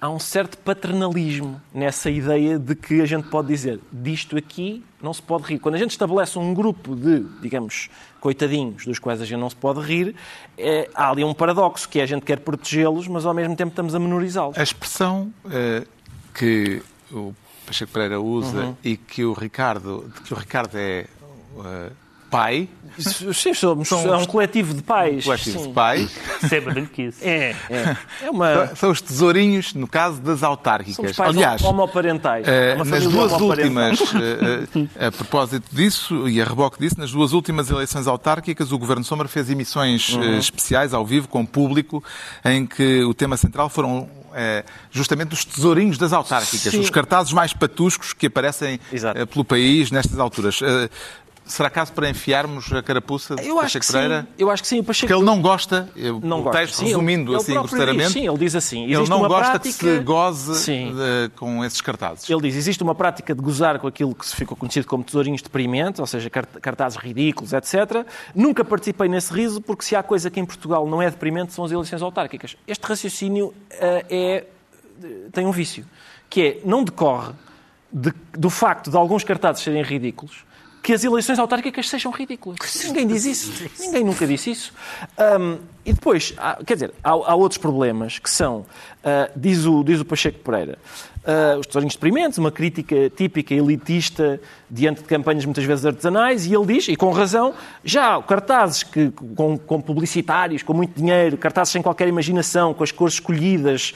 [0.00, 5.12] há um certo paternalismo nessa ideia de que a gente pode dizer disto aqui não
[5.12, 5.58] se pode rir.
[5.58, 7.90] Quando a gente estabelece um grupo de, digamos,
[8.22, 10.16] coitadinhos dos quais a gente não se pode rir,
[10.56, 13.68] é, há ali um paradoxo, que é a gente quer protegê-los, mas ao mesmo tempo
[13.68, 14.56] estamos a menorizá-los.
[14.56, 15.86] A expressão eh,
[16.32, 16.82] que
[17.12, 17.34] o
[17.66, 18.76] Pacheco Pereira usa Uhum.
[18.82, 21.04] e que o Ricardo, que o Ricardo é
[21.64, 21.90] eh,
[22.30, 22.68] pai,
[23.32, 25.22] Sim, somos São é um coletivo de pais.
[25.24, 25.68] coletivo sim.
[25.68, 26.10] de pais,
[26.48, 27.18] Saiba-lhe que isso.
[27.22, 27.96] É, é.
[28.24, 28.74] É uma...
[28.74, 31.16] são os tesourinhos, no caso das Somos autárquicas.
[31.16, 32.46] pais Aliás, homoparentais.
[32.48, 37.12] eh, Uma nas duas últimas, eh, eh, a propósito disso e a reboque disso, nas
[37.12, 40.38] duas últimas eleições autárquicas, o Governo Sombra fez emissões Uhum.
[40.38, 42.02] especiais ao vivo com público,
[42.44, 46.80] em que o tema central foram eh, justamente os tesourinhos das autárquicas, Sim.
[46.80, 49.26] os cartazes mais patuscos que aparecem Exato.
[49.26, 50.60] pelo país nestas alturas.
[51.50, 54.22] Será caso para enfiarmos a carapuça de Eu acho Pacheco que Pereira?
[54.22, 54.28] sim.
[54.38, 54.78] Eu acho que sim.
[54.78, 56.58] O Pacheco Porque ele não gosta, eh, não o gosta.
[56.60, 58.84] texto Sim, resumindo ele- assim ele grosseiramente, diz, Sim, ele diz assim.
[58.84, 59.60] ele não gosta prática...
[59.62, 62.28] que se goze de- com esses cartazes.
[62.30, 65.42] Ele diz, existe uma prática de gozar com aquilo que se ficou conhecido como tesourinhos
[65.42, 68.06] deprimentes, ou seja, cart- cartazes ridículos, etc.
[68.34, 71.64] Nunca participei nesse riso, porque se há coisa que em Portugal não é deprimente, são
[71.64, 72.56] as eleições autárquicas.
[72.66, 74.44] Este raciocínio eh, é,
[75.32, 75.84] tem um vício,
[76.28, 77.32] que é, não decorre
[77.92, 80.44] de- do facto de alguns cartazes serem ridículos,
[80.82, 82.58] que as eleições autárquicas sejam ridículas.
[82.84, 83.64] Ninguém diz isso.
[83.78, 84.72] Ninguém nunca disse isso.
[85.38, 89.82] Um, e depois, há, quer dizer, há, há, outros problemas que são, uh, diz, o,
[89.82, 90.78] diz o Pacheco Pereira,
[91.24, 96.54] uh, os tesourinhos experimentos, uma crítica típica elitista diante de campanhas muitas vezes artesanais, e
[96.54, 101.72] ele diz, e com razão, já cartazes que, com, com publicitários, com muito dinheiro, cartazes
[101.72, 103.94] sem qualquer imaginação, com as cores escolhidas,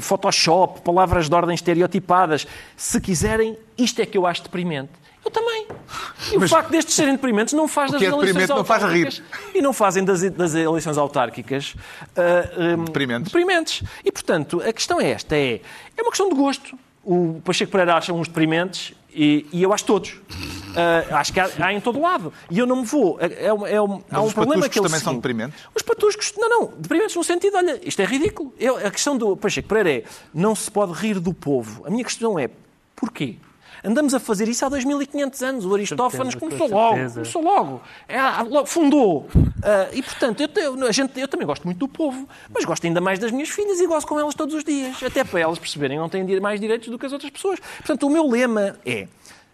[0.00, 4.90] Photoshop, palavras de ordem estereotipadas, se quiserem, isto é que eu acho deprimente.
[5.24, 5.66] Eu também.
[6.32, 9.22] E Mas o facto destes serem deprimentes não faz das é eleições não faz rir.
[9.54, 13.32] E não fazem das, das eleições autárquicas uh, um, deprimentes.
[13.32, 13.82] deprimentes.
[14.04, 15.36] E, portanto, a questão é esta.
[15.36, 15.60] É,
[15.96, 16.78] é uma questão de gosto.
[17.04, 20.10] O Pacheco Pereira acha uns deprimentes e, e eu acho todos.
[20.10, 22.32] Uh, acho que há, há, em todo lado.
[22.50, 23.18] E eu não me vou.
[23.20, 25.58] É, é, é um, há um problema que também são deprimentes?
[25.74, 26.72] Os patuscos, não, não.
[26.78, 28.52] Deprimentes no sentido, olha, isto é ridículo.
[28.58, 31.84] Eu, a questão do Pacheco Pereira é, não se pode rir do povo.
[31.86, 32.50] A minha questão é,
[32.94, 33.36] porquê?
[33.84, 35.64] Andamos a fazer isso há 2500 anos.
[35.64, 39.28] O Aristófanes começou logo, começou logo, é, logo fundou.
[39.34, 42.86] Uh, e, portanto, eu, eu, a gente, eu também gosto muito do povo, mas gosto
[42.86, 45.02] ainda mais das minhas filhas e gosto com elas todos os dias.
[45.02, 47.58] Até para elas perceberem que não têm mais direitos do que as outras pessoas.
[47.78, 49.08] Portanto, o meu lema é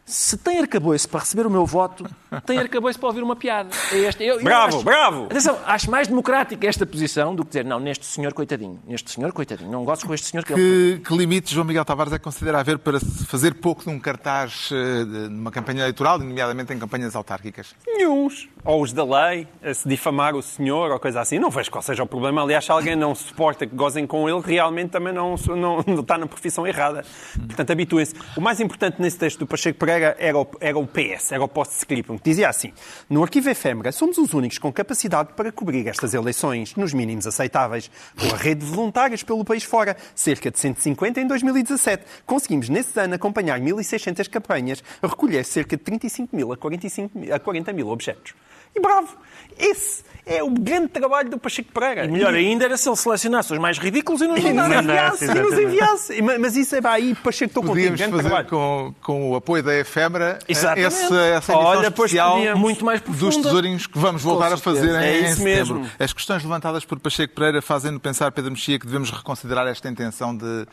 [0.05, 2.05] se tem arcabouço para receber o meu voto,
[2.45, 3.71] tem arcabouço para ouvir uma piada.
[3.91, 4.25] É este.
[4.25, 5.25] Eu, bravo, acho, bravo!
[5.25, 9.33] Atenção, acho mais democrática esta posição do que dizer, não, neste senhor coitadinho, neste senhor
[9.33, 10.99] coitadinho, não gosto com este senhor que, que ele...
[10.99, 15.05] Que limites João Miguel Tavares é que considera haver para fazer pouco num cartaz eh,
[15.31, 17.75] numa campanha eleitoral, nomeadamente em campanhas autárquicas?
[17.87, 18.49] Nenhuns.
[18.63, 21.39] Ou os da lei, se difamar o senhor ou coisa assim.
[21.39, 22.43] Não vejo qual seja o problema.
[22.43, 26.19] Aliás, se alguém não suporta que gozem com ele, realmente também não, não, não está
[26.19, 27.05] na profissão errada.
[27.47, 28.15] Portanto, habituem-se.
[28.37, 31.49] O mais importante nesse texto do Pacheco Pereira era o, era o PS, era o
[31.49, 32.73] post-scriptum, que dizia assim:
[33.09, 37.91] No arquivo efêmera, somos os únicos com capacidade para cobrir estas eleições nos mínimos aceitáveis,
[38.19, 42.05] com a rede de voluntários pelo país fora, cerca de 150 em 2017.
[42.27, 47.39] Conseguimos, nesse ano, acompanhar 1.600 campanhas, recolher cerca de 35 mil a, 45 mil, a
[47.39, 48.35] 40 mil objetos.
[48.75, 49.17] E bravo!
[49.59, 52.07] Esse é o grande trabalho do Pacheco Pereira.
[52.07, 55.25] E melhor ainda era se ele selecionasse os mais ridículos e nos enviasse.
[55.27, 56.23] E nos enviasse.
[56.23, 57.91] Mas isso é aí, Pacheco, estou contigo.
[57.91, 58.49] Podíamos fazer trabalho.
[58.49, 60.87] com, com o apoio da Exatamente.
[60.87, 65.19] essa, essa Olha, especial muito mais dos tesourinhos que vamos voltar a fazer em, é
[65.31, 65.77] isso em mesmo.
[65.77, 65.93] setembro.
[66.03, 70.35] As questões levantadas por Pacheco Pereira fazem-no pensar, Pedro Mexia, que devemos reconsiderar esta intenção
[70.35, 70.67] de,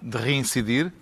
[0.00, 0.92] de reincidir?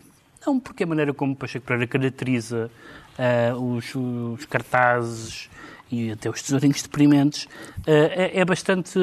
[0.47, 2.71] Não, porque a maneira como Pacheco Pereira caracteriza
[3.19, 5.51] uh, os, os cartazes
[5.91, 7.49] e até os tesourinhos deprimentes,
[7.87, 8.99] eh, é, é bastante.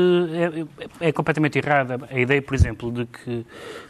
[1.00, 2.00] É, é, completamente errada.
[2.10, 3.46] A ideia, por exemplo, de que,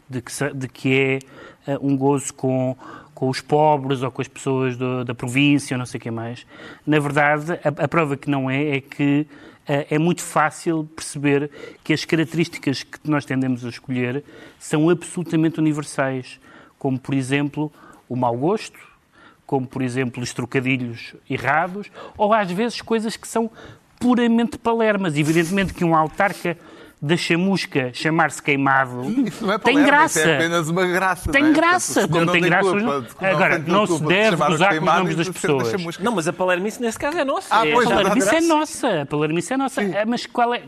[0.09, 1.19] de que, de que é
[1.67, 2.75] eh, um gozo com,
[3.13, 6.11] com os pobres ou com as pessoas do, da província ou não sei o que
[6.11, 6.45] mais.
[6.85, 9.27] Na verdade, a, a prova que não é é que
[9.67, 11.51] eh, é muito fácil perceber
[11.83, 14.23] que as características que nós tendemos a escolher
[14.57, 16.39] são absolutamente universais,
[16.79, 17.71] como, por exemplo,
[18.07, 18.79] o mau gosto,
[19.47, 23.49] como por exemplo os trocadilhos errados, ou às vezes coisas que são
[23.99, 25.17] puramente palermas.
[25.17, 26.57] Evidentemente que um autarca
[27.01, 29.03] da chamusca chamar-se queimado
[29.53, 30.19] é tem graça.
[30.19, 31.31] é apenas uma graça.
[31.31, 31.53] Tem não é?
[31.53, 32.07] graça.
[32.07, 32.71] Não, não tem, graça.
[32.71, 35.97] Culpa, Agora, não, não se deve gozar com os nomes das pessoas.
[35.99, 37.47] Não, mas a palermice nesse caso é nossa.
[37.51, 39.01] Ah, é, pois, a palermice é nossa.
[39.01, 39.81] A palermice é nossa.
[39.81, 39.91] Sim.
[40.07, 40.63] Mas qual é,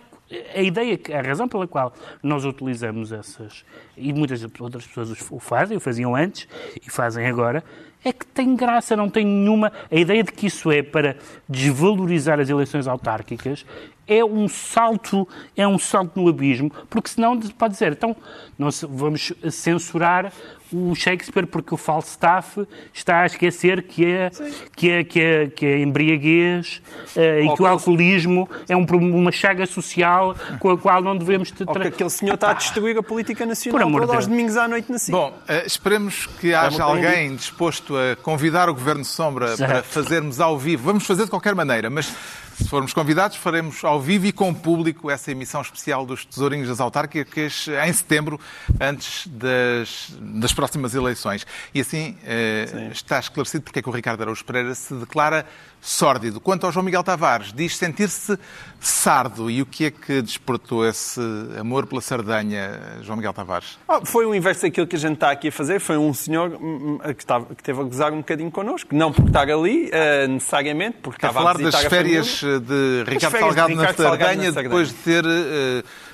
[0.55, 3.65] a ideia, a razão pela qual nós utilizamos essas,
[3.97, 6.47] e muitas outras pessoas o fazem, o faziam antes
[6.85, 7.63] e fazem agora,
[8.03, 9.71] é que tem graça, não tem nenhuma.
[9.91, 11.17] A ideia de que isso é para
[11.47, 13.65] desvalorizar as eleições autárquicas
[14.07, 18.15] é um salto, é um salto no abismo, porque senão pode dizer, então
[18.57, 20.31] nós vamos censurar
[20.71, 24.31] o Shakespeare porque o Falstaff está a esquecer que é,
[24.75, 26.81] que é, que é, que é embriaguez
[27.15, 31.53] uh, e que o alcoolismo é um, uma chaga social com a qual não devemos...
[31.65, 34.67] Ou que aquele senhor está a destruir a política nacional Por todos os domingos à
[34.67, 35.11] noite na CIC.
[35.11, 39.69] Bom, uh, esperemos que haja alguém disposto a convidar o Governo Sombra certo.
[39.69, 40.83] para fazermos ao vivo.
[40.83, 42.13] Vamos fazer de qualquer maneira, mas
[42.59, 46.67] se formos convidados, faremos ao vivo e com o público essa emissão especial dos Tesourinhos
[46.67, 48.39] das Autárquicas em setembro,
[48.79, 51.47] antes das, das próximas eleições.
[51.73, 55.45] E assim eh, está esclarecido porque é que o Ricardo Araújo Pereira se declara
[55.81, 56.39] sórdido.
[56.39, 58.37] Quanto ao João Miguel Tavares, diz sentir-se
[58.79, 59.49] sardo.
[59.49, 61.21] E o que é que despertou esse
[61.59, 63.77] amor pela Sardanha, João Miguel Tavares?
[63.87, 65.79] Oh, foi o inverso daquilo que a gente está aqui a fazer.
[65.79, 68.93] Foi um senhor hum, hum, que, estava, que teve a gozar um bocadinho connosco.
[68.93, 73.31] Não por estar ali, uh, necessariamente, porque Quer estava falar a das férias de Ricardo,
[73.31, 75.25] férias Salgado, de na, Ricardo Sardanha, Salgado na Sardanha, depois de ter...
[75.25, 76.08] Uh,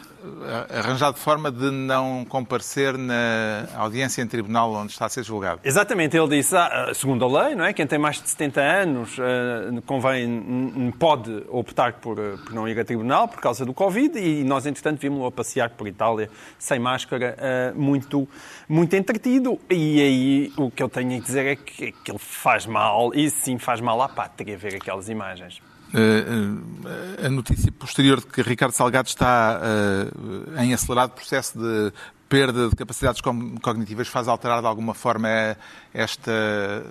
[0.69, 5.61] arranjado forma de não comparecer na audiência em tribunal onde está a ser julgado.
[5.63, 7.73] Exatamente, ele disse, ah, segundo a lei, não é?
[7.73, 12.86] quem tem mais de 70 anos uh, convém, pode optar por, por, não ir a
[12.86, 17.36] tribunal por causa do Covid e nós, entretanto, vimos-lo a passear por Itália sem máscara,
[17.76, 18.28] muito,
[18.67, 19.59] muito entretido.
[19.69, 23.30] E aí o que eu tenho a dizer é que, que ele faz mal, e
[23.30, 25.61] sim faz mal à pátria ver aquelas imagens.
[25.96, 31.93] Uh, a notícia posterior de que Ricardo Salgado está uh, em acelerado processo de
[32.28, 35.56] perda de capacidades cognitivas faz alterar de alguma forma
[35.93, 36.84] esta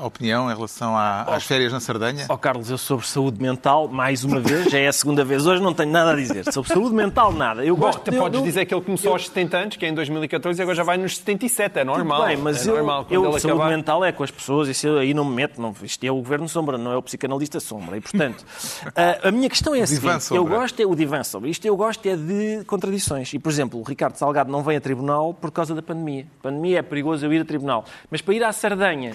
[0.00, 2.26] opinião em relação às oh, férias na Sardanha?
[2.28, 5.46] Ó oh, Carlos, eu sobre saúde mental, mais uma vez, já é a segunda vez
[5.46, 6.52] hoje, não tenho nada a dizer.
[6.52, 7.64] Sobre saúde mental, nada.
[7.64, 9.86] Eu Bom, gosto de, podes eu, dizer que ele começou eu, aos 70 anos, que
[9.86, 12.26] é em 2014, e agora já vai nos 77, é normal.
[12.26, 13.68] Bem, mas é eu, normal, eu saúde acabar...
[13.70, 16.48] mental é com as pessoas, isso aí não me meto, não, isto é o governo
[16.48, 18.44] sombra, não é o psicanalista sombra, e portanto,
[18.94, 21.76] a, a minha questão é a seguinte, eu gosto, é o divã sombra, isto eu
[21.76, 25.50] gosto é de contradições, e por exemplo, o Ricardo Salgado não vem a tribunal por
[25.50, 26.26] causa da pandemia.
[26.40, 29.12] A pandemia é perigoso eu ir a tribunal, mas para ir à Sardanha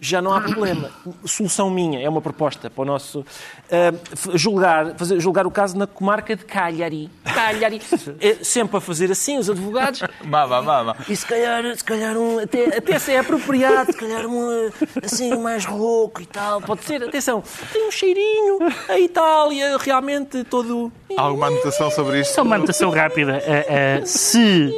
[0.00, 0.90] já não há problema.
[1.24, 3.20] Solução minha, é uma proposta para o nosso.
[3.20, 7.10] Uh, julgar, fazer, julgar o caso na comarca de Cagliari.
[7.24, 7.80] Cagliari.
[8.20, 10.02] É, sempre a fazer assim, os advogados.
[10.24, 10.96] Mama, mama.
[11.08, 12.38] E se calhar, se calhar um.
[12.38, 14.70] Até, até se é apropriado, se calhar um
[15.02, 16.60] assim, mais rouco e tal.
[16.60, 17.42] Pode ser, atenção,
[17.72, 18.58] tem um cheirinho.
[18.88, 20.92] A Itália, realmente, todo.
[21.16, 22.34] Há alguma anotação sobre isto?
[22.34, 23.42] Só uma anotação rápida.
[23.46, 24.70] Uh, uh, se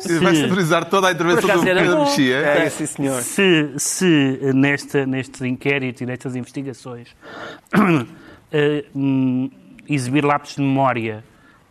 [0.00, 2.36] se, vai sonorizar toda a intervenção do Pedro Mexia.
[2.36, 3.22] É, sim, senhor.
[3.22, 7.08] Se, se nesta, neste inquérito e nestas investigações
[7.74, 8.06] uh,
[9.88, 11.24] exibir lápis de memória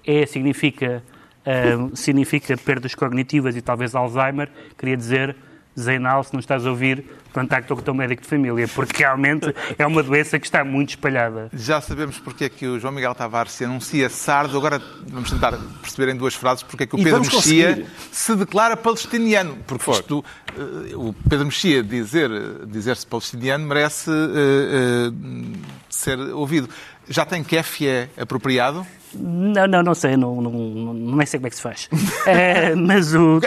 [0.06, 1.04] é, significa,
[1.46, 5.36] uh, significa perdas cognitivas e talvez Alzheimer, queria dizer
[5.80, 9.54] Zeinal, se não estás a ouvir, contacta com o teu médico de família, porque realmente
[9.78, 11.50] é uma doença que está muito espalhada.
[11.54, 15.52] Já sabemos porque é que o João Miguel Tavares se anuncia sardo, agora vamos tentar
[15.82, 20.24] perceber em duas frases porque é que o Pedro Mexia se declara palestiniano, porque isto,
[20.58, 22.30] uh, o Pedro Mexia dizer,
[22.68, 25.58] dizer-se palestiniano merece uh, uh,
[25.90, 26.70] ser ouvido.
[27.10, 27.44] Já tem
[27.88, 28.86] é apropriado?
[29.18, 31.90] Não, não, não sei, não, não, não, nem sei como é que se faz.
[32.28, 33.40] é, mas o.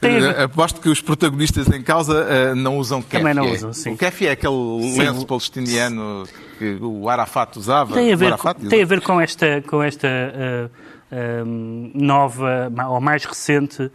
[0.00, 0.24] Tem...
[0.24, 3.18] Aposto que os protagonistas em causa uh, não usam kefie.
[3.18, 3.92] Também não usam, sim.
[3.92, 4.98] O kefie é aquele sim.
[5.00, 7.94] lenço palestiniano que o Arafat usava.
[7.94, 10.70] Tem a ver, Arafat, com, tem a ver com esta, com esta uh,
[11.12, 13.90] uh, nova, ou mais recente,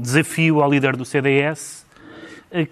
[0.00, 1.79] desafio ao líder do CDS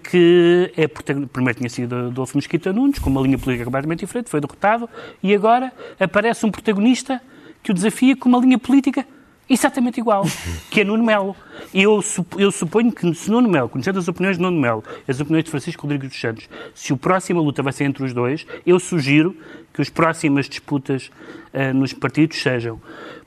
[0.03, 4.41] que é, primeiro tinha sido Adolfo Mesquita Nunes, com uma linha política completamente diferente, foi
[4.41, 4.89] derrotado,
[5.23, 7.21] e agora aparece um protagonista
[7.63, 9.05] que o desafia com uma linha política
[9.49, 10.25] exatamente igual,
[10.69, 11.35] que é Nuno Melo.
[11.73, 12.03] Eu,
[12.37, 15.51] eu suponho que se Nuno Melo, conhecendo as opiniões de Nuno Melo, as opiniões de
[15.51, 19.35] Francisco Rodrigues dos Santos, se a próxima luta vai ser entre os dois, eu sugiro
[19.73, 21.09] que as próximas disputas
[21.53, 22.79] uh, nos partidos sejam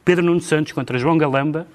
[0.05, 1.67] Pedro Nuno Santos contra João Galamba,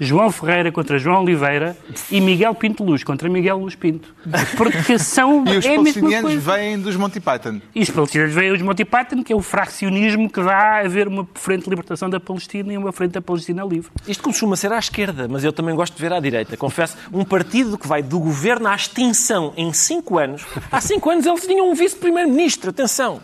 [0.00, 1.76] João Ferreira contra João Oliveira
[2.10, 4.14] e Miguel Pinto Luz contra Miguel Luz Pinto.
[4.56, 5.44] Porque são.
[5.48, 7.60] e os é palestinianos vêm dos Monty Python.
[7.74, 11.08] E os palestinianos vêm dos Monty Python, que é o fraccionismo que dá a haver
[11.08, 13.90] uma frente de libertação da Palestina e uma frente da Palestina livre.
[14.08, 16.56] Isto costuma ser à esquerda, mas eu também gosto de ver à direita.
[16.56, 20.44] Confesso, um partido que vai do governo à extinção em cinco anos.
[20.70, 23.20] Há cinco anos eles tinham um vice-primeiro-ministro, atenção.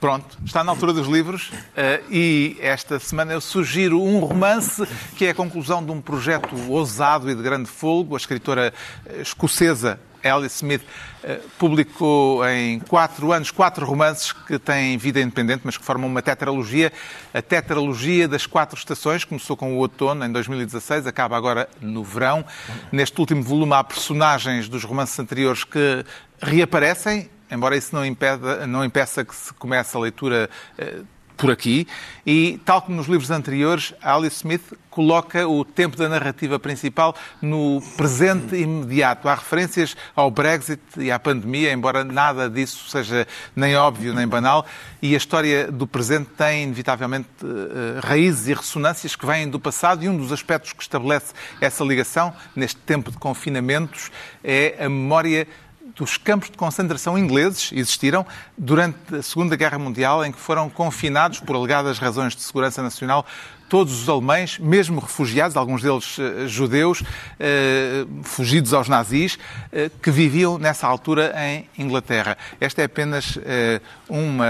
[0.00, 4.86] Pronto, está na altura dos livros uh, e esta semana eu sugiro um romance
[5.16, 8.14] que é a conclusão de um projeto ousado e de grande folgo.
[8.14, 8.72] A escritora
[9.04, 15.62] eh, escocesa Alice Smith uh, publicou em quatro anos quatro romances que têm vida independente,
[15.64, 16.92] mas que formam uma tetralogia.
[17.34, 22.44] A tetralogia das quatro estações começou com o outono, em 2016, acaba agora no verão.
[22.92, 26.04] Neste último volume há personagens dos romances anteriores que
[26.40, 31.02] reaparecem embora isso não, impeda, não impeça que se comece a leitura eh,
[31.38, 31.86] por aqui.
[32.26, 37.80] E, tal como nos livros anteriores, Alice Smith coloca o tempo da narrativa principal no
[37.96, 39.28] presente imediato.
[39.28, 44.66] Há referências ao Brexit e à pandemia, embora nada disso seja nem óbvio nem banal,
[45.00, 50.04] e a história do presente tem, inevitavelmente, eh, raízes e ressonâncias que vêm do passado,
[50.04, 54.10] e um dos aspectos que estabelece essa ligação, neste tempo de confinamentos,
[54.42, 55.46] é a memória
[55.98, 58.24] dos campos de concentração ingleses existiram
[58.56, 63.26] durante a Segunda Guerra Mundial, em que foram confinados, por alegadas razões de segurança nacional,
[63.68, 67.04] todos os alemães, mesmo refugiados, alguns deles uh, judeus, uh,
[68.22, 72.36] fugidos aos nazis, uh, que viviam nessa altura em Inglaterra.
[72.60, 73.38] Esta é apenas,
[74.08, 74.46] uma,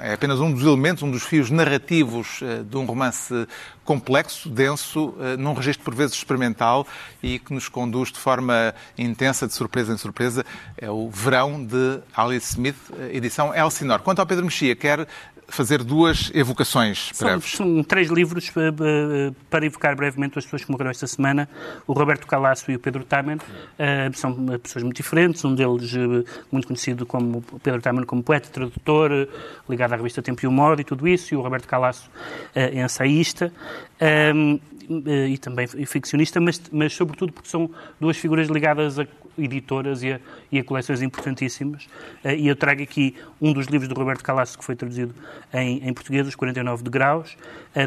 [0.00, 3.46] é apenas um dos elementos, um dos fios narrativos de um romance
[3.84, 6.86] complexo, denso, num registro por vezes experimental
[7.22, 10.44] e que nos conduz de forma intensa, de surpresa em surpresa.
[10.76, 12.76] É o Verão de Alice Smith,
[13.12, 14.02] edição Elsinore.
[14.02, 15.06] Quanto ao Pedro Mexia, quer
[15.52, 17.52] fazer duas evocações São, breves.
[17.52, 21.48] são três livros eh, eh, para evocar brevemente as pessoas que morreram esta semana.
[21.86, 23.38] O Roberto Calasso e o Pedro Tamen
[23.78, 25.44] eh, são pessoas muito diferentes.
[25.44, 25.92] Um deles
[26.50, 29.28] muito conhecido como Pedro Tamen como poeta, tradutor,
[29.68, 31.34] ligado à revista Tempo e Humor e tudo isso.
[31.34, 32.10] E o Roberto Calasso
[32.54, 33.52] é ensaísta.
[35.30, 39.06] e também ficcionista, mas, mas sobretudo porque são duas figuras ligadas a
[39.38, 40.20] editoras e a,
[40.50, 41.86] e a coleções importantíssimas.
[42.24, 45.14] Eh, E eu trago aqui um dos livros do Roberto Calasso que foi traduzido
[45.52, 47.36] em, em português, Os 49 de Graus,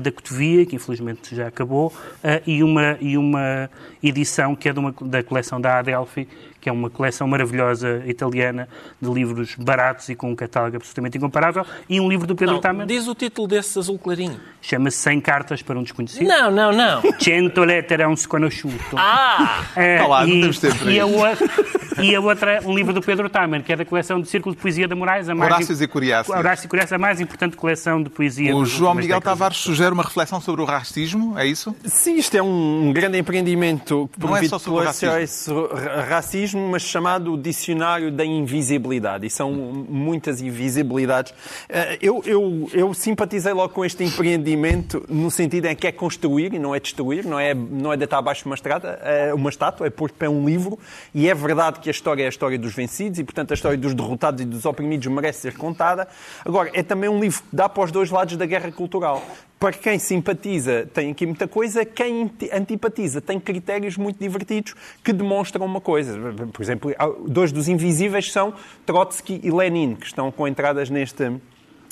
[0.02, 1.94] da Cotovia, que infelizmente já acabou,
[2.24, 3.70] eh, e uma, e uma
[4.02, 6.28] edição que é de uma, da coleção da Adelphi,
[6.66, 8.68] que é uma coleção maravilhosa italiana
[9.00, 12.60] de livros baratos e com um catálogo absolutamente incomparável, e um livro do Pedro Não,
[12.60, 14.40] Taman, diz o título desse azul clarinho.
[14.64, 16.28] chama-se 100 Cartas para um Desconhecido.
[16.28, 17.04] Não, não, não.
[17.22, 18.98] Cento lettere a un sconosciuto.
[18.98, 19.64] Ah!
[19.76, 21.16] É, Tá lá, não e, temos tempo para e, a isso.
[21.16, 24.56] outra, e a outra, um livro do Pedro Tamer, que é da coleção de Círculo
[24.56, 25.30] de Poesia da Moraes.
[25.30, 26.36] A mais Horácios e Curiáceos.
[26.36, 28.56] Horácio e Curiáceos, a mais importante coleção de poesia.
[28.56, 29.38] O João Miguel décadas.
[29.38, 31.76] Tavares sugere uma reflexão sobre o racismo, é isso?
[31.86, 36.55] Sim, isto é um grande empreendimento Não é só sobre o pelo racismo.
[36.56, 39.28] Racismo, mas chamado Dicionário da Invisibilidade.
[39.28, 41.34] E são muitas invisibilidades.
[41.70, 46.54] Eh, Eu, eu, eu simpatizei logo com este empreendimento no sentido em que é construir
[46.54, 49.88] e não é destruir, não é, não é deitar abaixo uma, estrada, é uma estátua,
[49.88, 50.80] é pôr de pé um livro.
[51.14, 53.78] E é verdade que a história é a história dos vencidos e, portanto, a história
[53.78, 56.08] dos derrotados e dos oprimidos merece ser contada.
[56.44, 59.24] Agora, é também um livro que dá para os dois lados da guerra cultural.
[59.66, 61.84] Para quem simpatiza, tem aqui muita coisa.
[61.84, 66.16] Quem anti- antipatiza tem critérios muito divertidos que demonstram uma coisa.
[66.54, 66.94] Por exemplo,
[67.28, 68.54] dois dos invisíveis são
[68.86, 71.32] Trotsky e Lenin, que estão com entradas neste,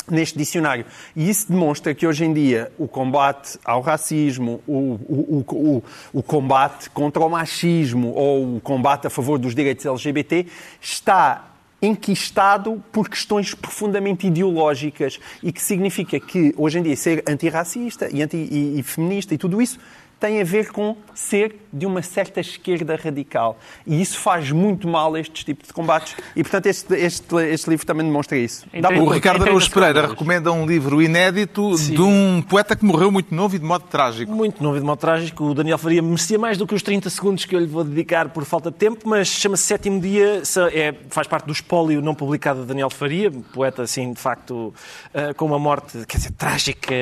[0.08, 0.86] neste dicionário.
[1.16, 6.22] E isso demonstra que hoje em dia o combate ao racismo, o, o, o, o
[6.22, 10.46] combate contra o machismo ou o combate a favor dos direitos LGBT
[10.80, 11.53] está
[11.84, 18.22] enquistado por questões profundamente ideológicas e que significa que hoje em dia ser antirracista e,
[18.22, 19.78] anti, e, e feminista e tudo isso
[20.24, 23.60] tem a ver com ser de uma certa esquerda radical.
[23.86, 26.16] E isso faz muito mal a estes tipos de combates.
[26.34, 28.66] E, portanto, este, este, este livro também demonstra isso.
[28.74, 33.36] Então, O Ricardo Araújo Pereira recomenda um livro inédito de um poeta que morreu muito
[33.36, 34.32] novo e de modo trágico.
[34.32, 35.44] Muito novo e de modo trágico.
[35.44, 38.30] O Daniel Faria merecia mais do que os 30 segundos que eu lhe vou dedicar
[38.30, 42.62] por falta de tempo, mas chama-se Sétimo Dia, é, faz parte do espólio não publicado
[42.62, 44.74] de Daniel Faria, poeta, assim, de facto,
[45.14, 46.96] eh, com uma morte, quer dizer, trágica,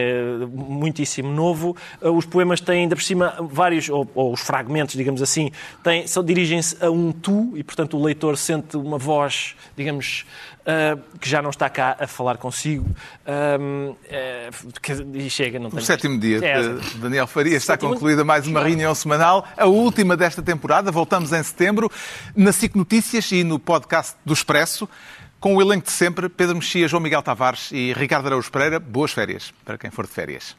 [0.52, 1.76] muitíssimo novo.
[2.02, 5.52] Eh, os poemas têm, ainda por cima, vários, ou, ou os fragmentos, digamos assim,
[5.84, 10.26] têm, são, dirigem-se a um tu, e, portanto, o leitor sente uma voz, digamos,
[10.66, 12.86] eh, que já não está cá a falar consigo.
[14.82, 18.24] Que- e chega, não O tem sétimo dia É, de Daniel Faria está Sétimo- concluída
[18.24, 20.92] mais uma reunião semanal, a última desta temporada.
[20.92, 21.90] Voltamos em setembro
[22.36, 24.88] na SIC Notícias e no podcast do Expresso,
[25.40, 28.80] com o elenco de sempre, Pedro Mexia, João Miguel Tavares e Ricardo Araújo Pereira.
[28.80, 30.56] Boas férias para quem for de férias.